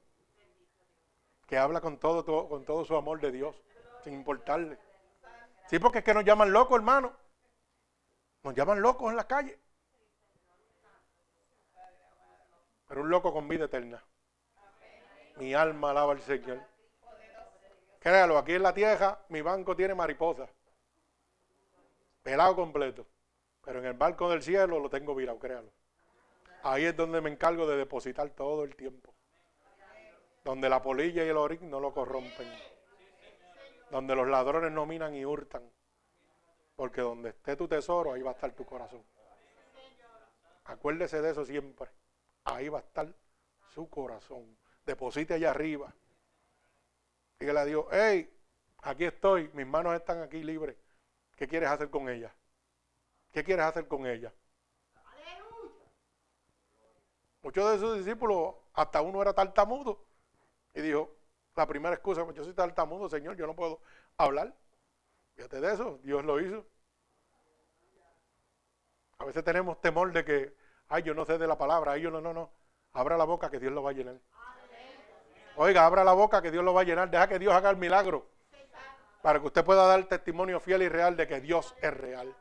[1.45, 3.61] que habla con todo, todo, con todo su amor de Dios
[4.03, 4.79] sin importarle.
[5.67, 7.13] Sí, porque es que nos llaman locos, hermano.
[8.41, 9.59] Nos llaman locos en la calle.
[12.87, 14.03] Pero un loco con vida eterna.
[15.35, 16.76] Mi alma alaba al Señor.
[18.07, 20.49] Créalo, aquí en la tierra mi banco tiene mariposas.
[22.23, 23.05] Pelado completo.
[23.65, 25.69] Pero en el barco del cielo lo tengo virado, créalo.
[26.63, 29.13] Ahí es donde me encargo de depositar todo el tiempo.
[30.45, 32.47] Donde la polilla y el orín no lo corrompen
[33.91, 35.69] donde los ladrones no minan y hurtan.
[36.77, 39.03] Porque donde esté tu tesoro, ahí va a estar tu corazón.
[40.63, 41.89] Acuérdese de eso siempre.
[42.45, 43.13] Ahí va a estar
[43.73, 44.57] su corazón.
[44.85, 45.93] Deposite allá arriba.
[47.39, 48.33] Dígale a Dios, hey,
[48.81, 50.75] aquí estoy, mis manos están aquí libres.
[51.35, 52.33] ¿Qué quieres hacer con ellas?
[53.31, 54.33] ¿Qué quieres hacer con ellas?
[57.43, 60.03] Muchos de sus discípulos, hasta uno era tartamudo.
[60.73, 61.15] Y dijo,
[61.55, 63.81] la primera excusa, pues yo soy tartamudo, Señor, yo no puedo
[64.17, 64.55] hablar.
[65.35, 66.65] Fíjate de eso, Dios lo hizo.
[69.19, 70.55] A veces tenemos temor de que,
[70.87, 72.51] ay, yo no sé de la palabra, ay, yo no, no, no.
[72.93, 74.19] Abra la boca que Dios lo va a llenar.
[75.59, 77.09] Oiga, abra la boca que Dios lo va a llenar.
[77.09, 78.27] Deja que Dios haga el milagro.
[79.23, 82.33] Para que usted pueda dar testimonio fiel y real de que Dios es real.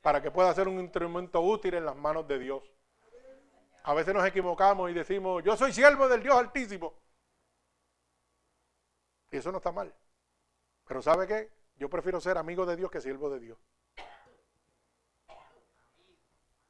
[0.00, 2.62] Para que pueda ser un instrumento útil en las manos de Dios.
[3.82, 6.94] A veces nos equivocamos y decimos, yo soy siervo del Dios Altísimo.
[9.32, 9.92] Y eso no está mal.
[10.86, 11.50] Pero ¿sabe qué?
[11.76, 13.58] Yo prefiero ser amigo de Dios que siervo de Dios.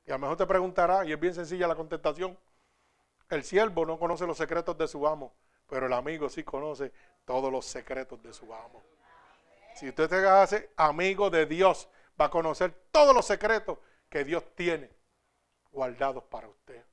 [0.06, 2.38] Y a lo mejor te preguntará, y es bien sencilla la contestación,
[3.28, 5.34] el siervo no conoce los secretos de su amo,
[5.70, 6.92] pero el amigo sí conoce
[7.24, 8.82] todos los secretos de su amo.
[9.76, 11.88] Si usted se hace amigo de Dios,
[12.20, 14.90] va a conocer todos los secretos que Dios tiene
[15.70, 16.84] guardados para usted.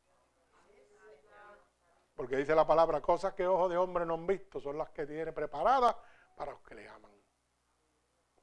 [2.15, 5.07] Porque dice la palabra, cosas que ojos de hombre no han visto son las que
[5.07, 5.95] tiene preparadas
[6.35, 7.11] para los que le aman,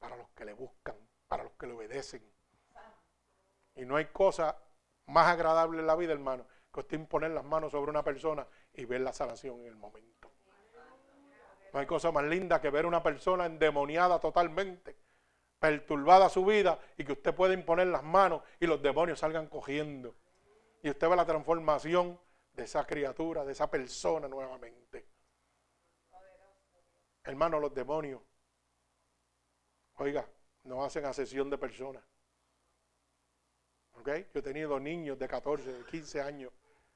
[0.00, 0.96] para los que le buscan,
[1.28, 2.28] para los que le obedecen.
[3.76, 4.56] Y no hay cosa
[5.06, 8.84] más agradable en la vida, hermano, que usted imponer las manos sobre una persona y
[8.84, 10.13] ver la sanación en el momento.
[11.74, 14.94] No hay cosa más linda que ver una persona endemoniada totalmente,
[15.58, 20.14] perturbada su vida y que usted pueda imponer las manos y los demonios salgan cogiendo.
[20.84, 22.16] Y usted ve la transformación
[22.52, 25.04] de esa criatura, de esa persona nuevamente.
[27.24, 28.22] Hermano, los demonios,
[29.96, 30.24] oiga,
[30.62, 32.04] no hacen asesión de personas.
[33.94, 34.10] ¿Ok?
[34.32, 36.52] Yo he tenido niños de 14, de 15 años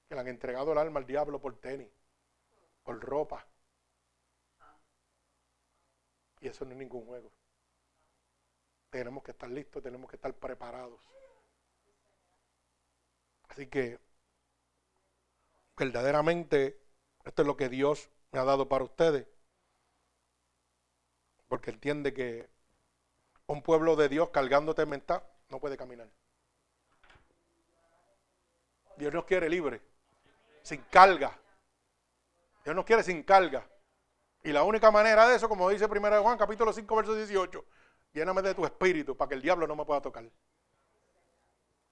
[0.09, 1.91] que le han entregado el alma al diablo por tenis,
[2.85, 3.45] por ropa,
[6.41, 7.33] Y eso no es ningún juego.
[8.91, 11.03] Tenemos que estar listos, tenemos que estar preparados.
[13.49, 13.99] Así que
[15.77, 16.81] verdaderamente
[17.25, 19.27] esto es lo que Dios me ha dado para ustedes.
[21.49, 22.49] Porque entiende que
[23.47, 26.09] un pueblo de Dios cargando mental no puede caminar.
[28.97, 29.81] Dios nos quiere libre,
[30.63, 31.39] sin carga.
[32.65, 33.67] Dios nos quiere sin carga.
[34.49, 37.63] Y la única manera de eso, como dice 1 Juan capítulo 5, verso 18,
[38.15, 40.25] lléname de tu espíritu para que el diablo no me pueda tocar.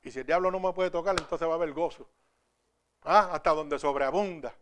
[0.00, 2.08] Y si el diablo no me puede tocar, entonces va a haber gozo.
[3.02, 4.54] Ah, hasta donde sobreabunda.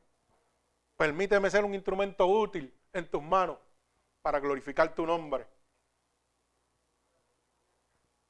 [0.96, 3.58] Permíteme ser un instrumento útil en tus manos
[4.22, 5.46] para glorificar tu nombre.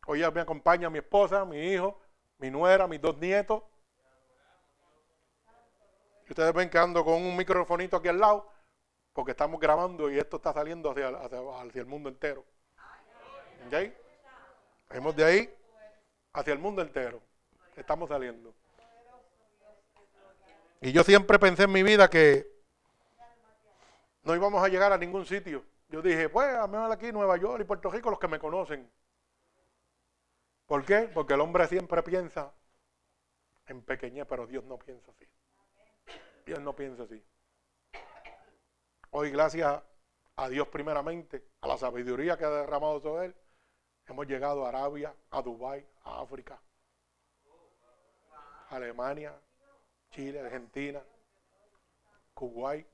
[0.06, 1.98] Hoy me acompaña mi esposa, mi hijo,
[2.36, 3.62] mi nuera, mis dos nietos.
[6.26, 8.52] Y ustedes ven que ando con un microfonito aquí al lado,
[9.14, 12.44] porque estamos grabando y esto está saliendo hacia, el mundo entero.
[13.66, 13.92] ¿Ok?
[14.90, 15.54] Vemos de ahí
[16.32, 17.22] hacia el mundo entero.
[17.76, 18.52] Estamos saliendo.
[20.80, 22.46] Y yo siempre pensé en mi vida que
[24.24, 25.64] no íbamos a llegar a ningún sitio.
[25.88, 28.90] Yo dije, pues, a mejor aquí Nueva York y Puerto Rico, los que me conocen.
[30.66, 31.08] ¿Por qué?
[31.14, 32.52] Porque el hombre siempre piensa
[33.68, 35.26] en pequeñez, pero Dios no piensa así.
[36.44, 37.22] Dios no piensa así.
[39.16, 39.80] Hoy, gracias
[40.34, 43.36] a Dios primeramente, a la sabiduría que ha derramado sobre él,
[44.08, 46.60] hemos llegado a Arabia, a Dubái, a África,
[48.70, 49.32] Alemania,
[50.10, 51.00] Chile, Argentina,
[52.34, 52.88] Kuwait,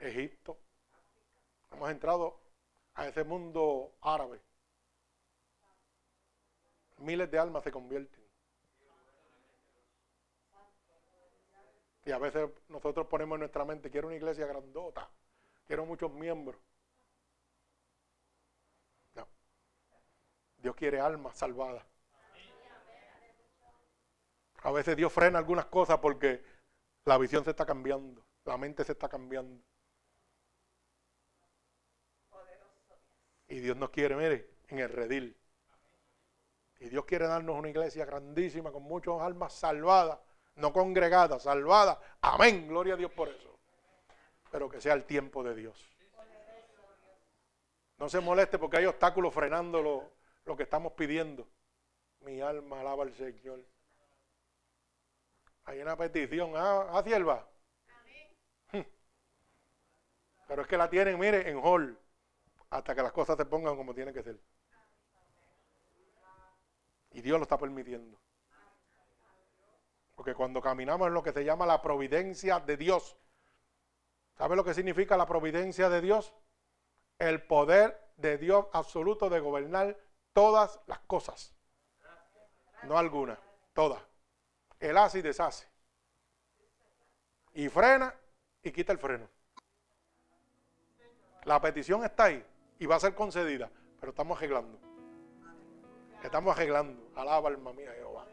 [0.00, 0.58] Egipto.
[1.70, 2.40] Hemos entrado
[2.94, 4.40] a ese mundo árabe.
[6.98, 8.19] Miles de almas se convierten.
[12.10, 15.08] Y a veces nosotros ponemos en nuestra mente, quiero una iglesia grandota,
[15.64, 16.60] quiero muchos miembros.
[19.14, 19.28] No.
[20.56, 21.86] Dios quiere almas salvadas.
[24.56, 26.42] A veces Dios frena algunas cosas porque
[27.04, 29.62] la visión se está cambiando, la mente se está cambiando.
[33.46, 35.38] Y Dios nos quiere, mire, en el redil.
[36.80, 40.18] Y Dios quiere darnos una iglesia grandísima con muchas almas salvadas,
[40.56, 41.98] no congregadas, salvadas.
[42.20, 43.58] Amén, gloria a Dios por eso.
[44.50, 45.88] Pero que sea el tiempo de Dios.
[47.98, 50.10] No se moleste porque hay obstáculos frenando
[50.44, 51.46] lo, que estamos pidiendo.
[52.20, 53.60] Mi alma alaba al Señor.
[55.64, 56.52] Hay una petición.
[56.56, 57.46] Ah, ah sierva.
[60.48, 61.96] Pero es que la tienen, mire, en hall
[62.70, 64.40] hasta que las cosas se pongan como tienen que ser.
[67.12, 68.18] Y Dios lo está permitiendo.
[70.20, 73.16] Porque cuando caminamos en lo que se llama la providencia de Dios,
[74.36, 76.34] ¿sabe lo que significa la providencia de Dios?
[77.18, 79.96] El poder de Dios absoluto de gobernar
[80.34, 81.54] todas las cosas.
[82.82, 83.38] No algunas,
[83.72, 84.02] todas.
[84.78, 85.66] Él hace y deshace.
[87.54, 88.14] Y frena
[88.62, 89.26] y quita el freno.
[91.44, 92.44] La petición está ahí
[92.78, 94.78] y va a ser concedida, pero estamos arreglando.
[96.22, 97.10] Estamos arreglando.
[97.16, 98.26] Alaba alma mía Jehová.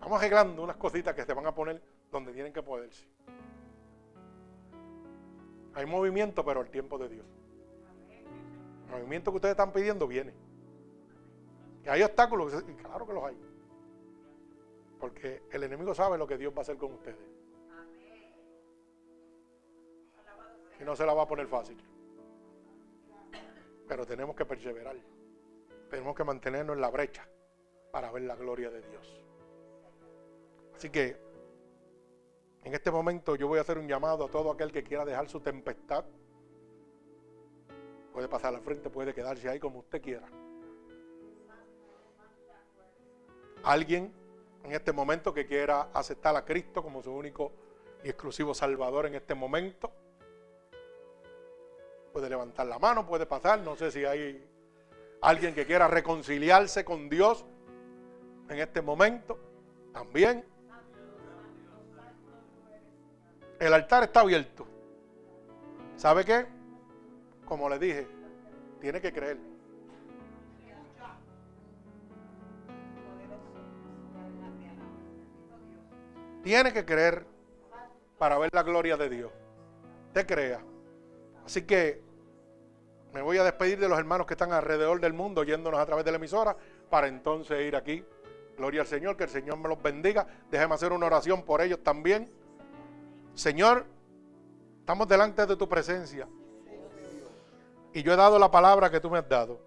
[0.00, 1.78] Estamos arreglando unas cositas que se van a poner
[2.10, 3.06] donde tienen que poderse.
[5.74, 7.26] Hay movimiento, pero el tiempo de Dios.
[8.86, 10.32] El movimiento que ustedes están pidiendo viene.
[11.84, 13.38] Que hay obstáculos, claro que los hay.
[14.98, 17.18] Porque el enemigo sabe lo que Dios va a hacer con ustedes.
[20.80, 21.76] y no se la va a poner fácil.
[23.86, 24.96] Pero tenemos que perseverar.
[25.90, 27.28] Tenemos que mantenernos en la brecha
[27.92, 29.29] para ver la gloria de Dios.
[30.80, 31.14] Así que
[32.64, 35.28] en este momento yo voy a hacer un llamado a todo aquel que quiera dejar
[35.28, 36.06] su tempestad.
[38.14, 40.26] Puede pasar al frente, puede quedarse ahí como usted quiera.
[43.62, 44.10] Alguien
[44.64, 47.52] en este momento que quiera aceptar a Cristo como su único
[48.02, 49.92] y exclusivo Salvador en este momento
[52.10, 53.60] puede levantar la mano, puede pasar.
[53.60, 54.48] No sé si hay
[55.20, 57.44] alguien que quiera reconciliarse con Dios
[58.48, 59.38] en este momento.
[59.92, 60.49] También.
[63.60, 64.66] El altar está abierto.
[65.96, 66.46] ¿Sabe qué?
[67.44, 68.08] Como le dije,
[68.80, 69.36] tiene que creer.
[76.42, 77.26] Tiene que creer
[78.16, 79.30] para ver la gloria de Dios.
[80.14, 80.62] Te crea.
[81.44, 82.00] Así que
[83.12, 86.06] me voy a despedir de los hermanos que están alrededor del mundo yéndonos a través
[86.06, 86.56] de la emisora
[86.88, 88.02] para entonces ir aquí.
[88.56, 90.26] Gloria al Señor, que el Señor me los bendiga.
[90.50, 92.39] Déjeme hacer una oración por ellos también.
[93.34, 93.86] Señor,
[94.90, 96.26] Estamos delante de tu presencia.
[97.94, 99.60] Y yo he dado la palabra que tú me has dado.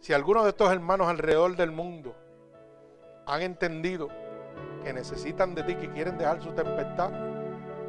[0.00, 2.14] Si algunos de estos hermanos alrededor del mundo
[3.26, 4.08] han entendido
[4.82, 7.10] que necesitan de ti, que quieren dejar su tempestad,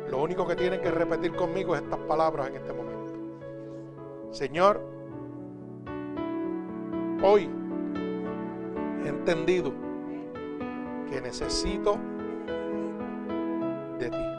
[0.09, 4.33] lo único que tienen que repetir conmigo es estas palabras en este momento.
[4.33, 4.81] Señor,
[7.23, 7.49] hoy
[9.05, 9.71] he entendido
[11.09, 11.97] que necesito
[13.99, 14.32] de ti.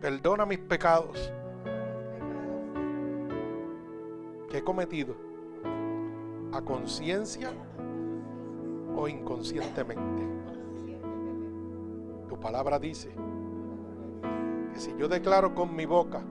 [0.00, 1.30] Perdona mis pecados
[4.48, 5.14] que he cometido
[6.52, 7.50] a conciencia
[8.96, 10.22] o inconscientemente.
[12.28, 13.10] Tu palabra dice
[14.72, 16.22] que si yo declaro con mi boca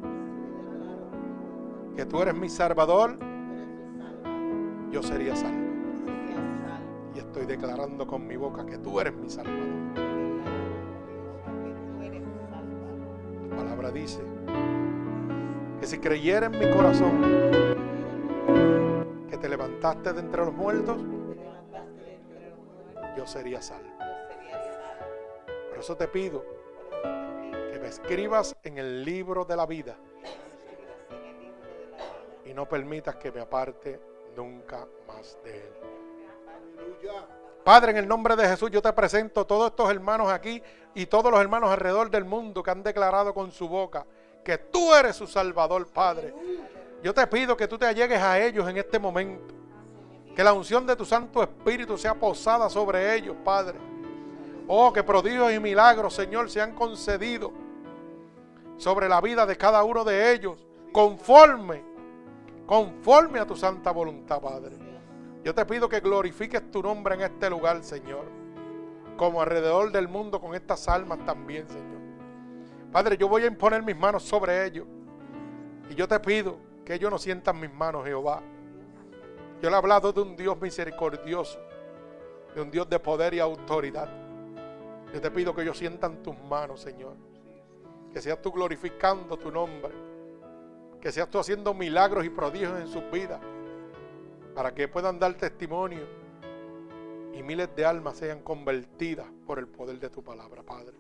[1.95, 3.19] que tú eres mi salvador,
[4.91, 5.69] yo sería salvo.
[7.13, 10.08] Y estoy declarando con mi boca que tú eres mi salvador.
[13.59, 14.21] Palabra dice
[15.81, 17.21] que si creyera en mi corazón
[19.29, 20.97] que te levantaste de entre los muertos,
[23.17, 23.89] yo sería salvo.
[25.69, 26.45] Por eso te pido
[27.73, 29.97] que me escribas en el libro de la vida
[32.45, 33.99] y no permitas que me aparte
[34.37, 35.73] nunca más de él.
[37.63, 40.61] Padre, en el nombre de Jesús yo te presento todos estos hermanos aquí
[40.95, 44.05] y todos los hermanos alrededor del mundo que han declarado con su boca
[44.43, 46.33] que tú eres su Salvador, Padre.
[47.03, 49.53] Yo te pido que tú te allegues a ellos en este momento.
[50.35, 53.77] Que la unción de tu Santo Espíritu sea posada sobre ellos, Padre.
[54.67, 57.51] Oh, que prodigios y milagros, Señor, se han concedido
[58.77, 61.83] sobre la vida de cada uno de ellos, conforme,
[62.65, 64.88] conforme a tu santa voluntad, Padre.
[65.43, 68.25] Yo te pido que glorifiques tu nombre en este lugar, Señor,
[69.17, 71.99] como alrededor del mundo con estas almas también, Señor.
[72.91, 74.85] Padre, yo voy a imponer mis manos sobre ellos.
[75.89, 78.41] Y yo te pido que ellos no sientan mis manos, Jehová
[79.61, 81.59] yo le he hablado de un Dios misericordioso,
[82.55, 84.09] de un Dios de poder y autoridad.
[85.13, 87.15] Yo te pido que ellos sientan tus manos, Señor.
[88.13, 89.91] Que seas tú glorificando tu nombre.
[91.01, 93.41] Que seas tú haciendo milagros y prodigios en sus vidas
[94.59, 96.05] para que puedan dar testimonio
[97.33, 100.97] y miles de almas sean convertidas por el poder de tu palabra, Padre.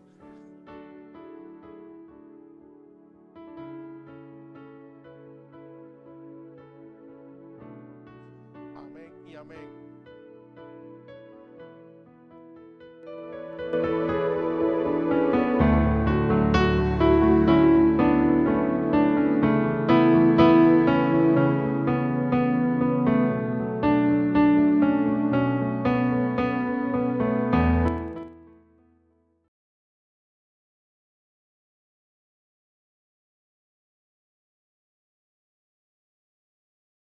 [8.77, 9.69] Amén y amén.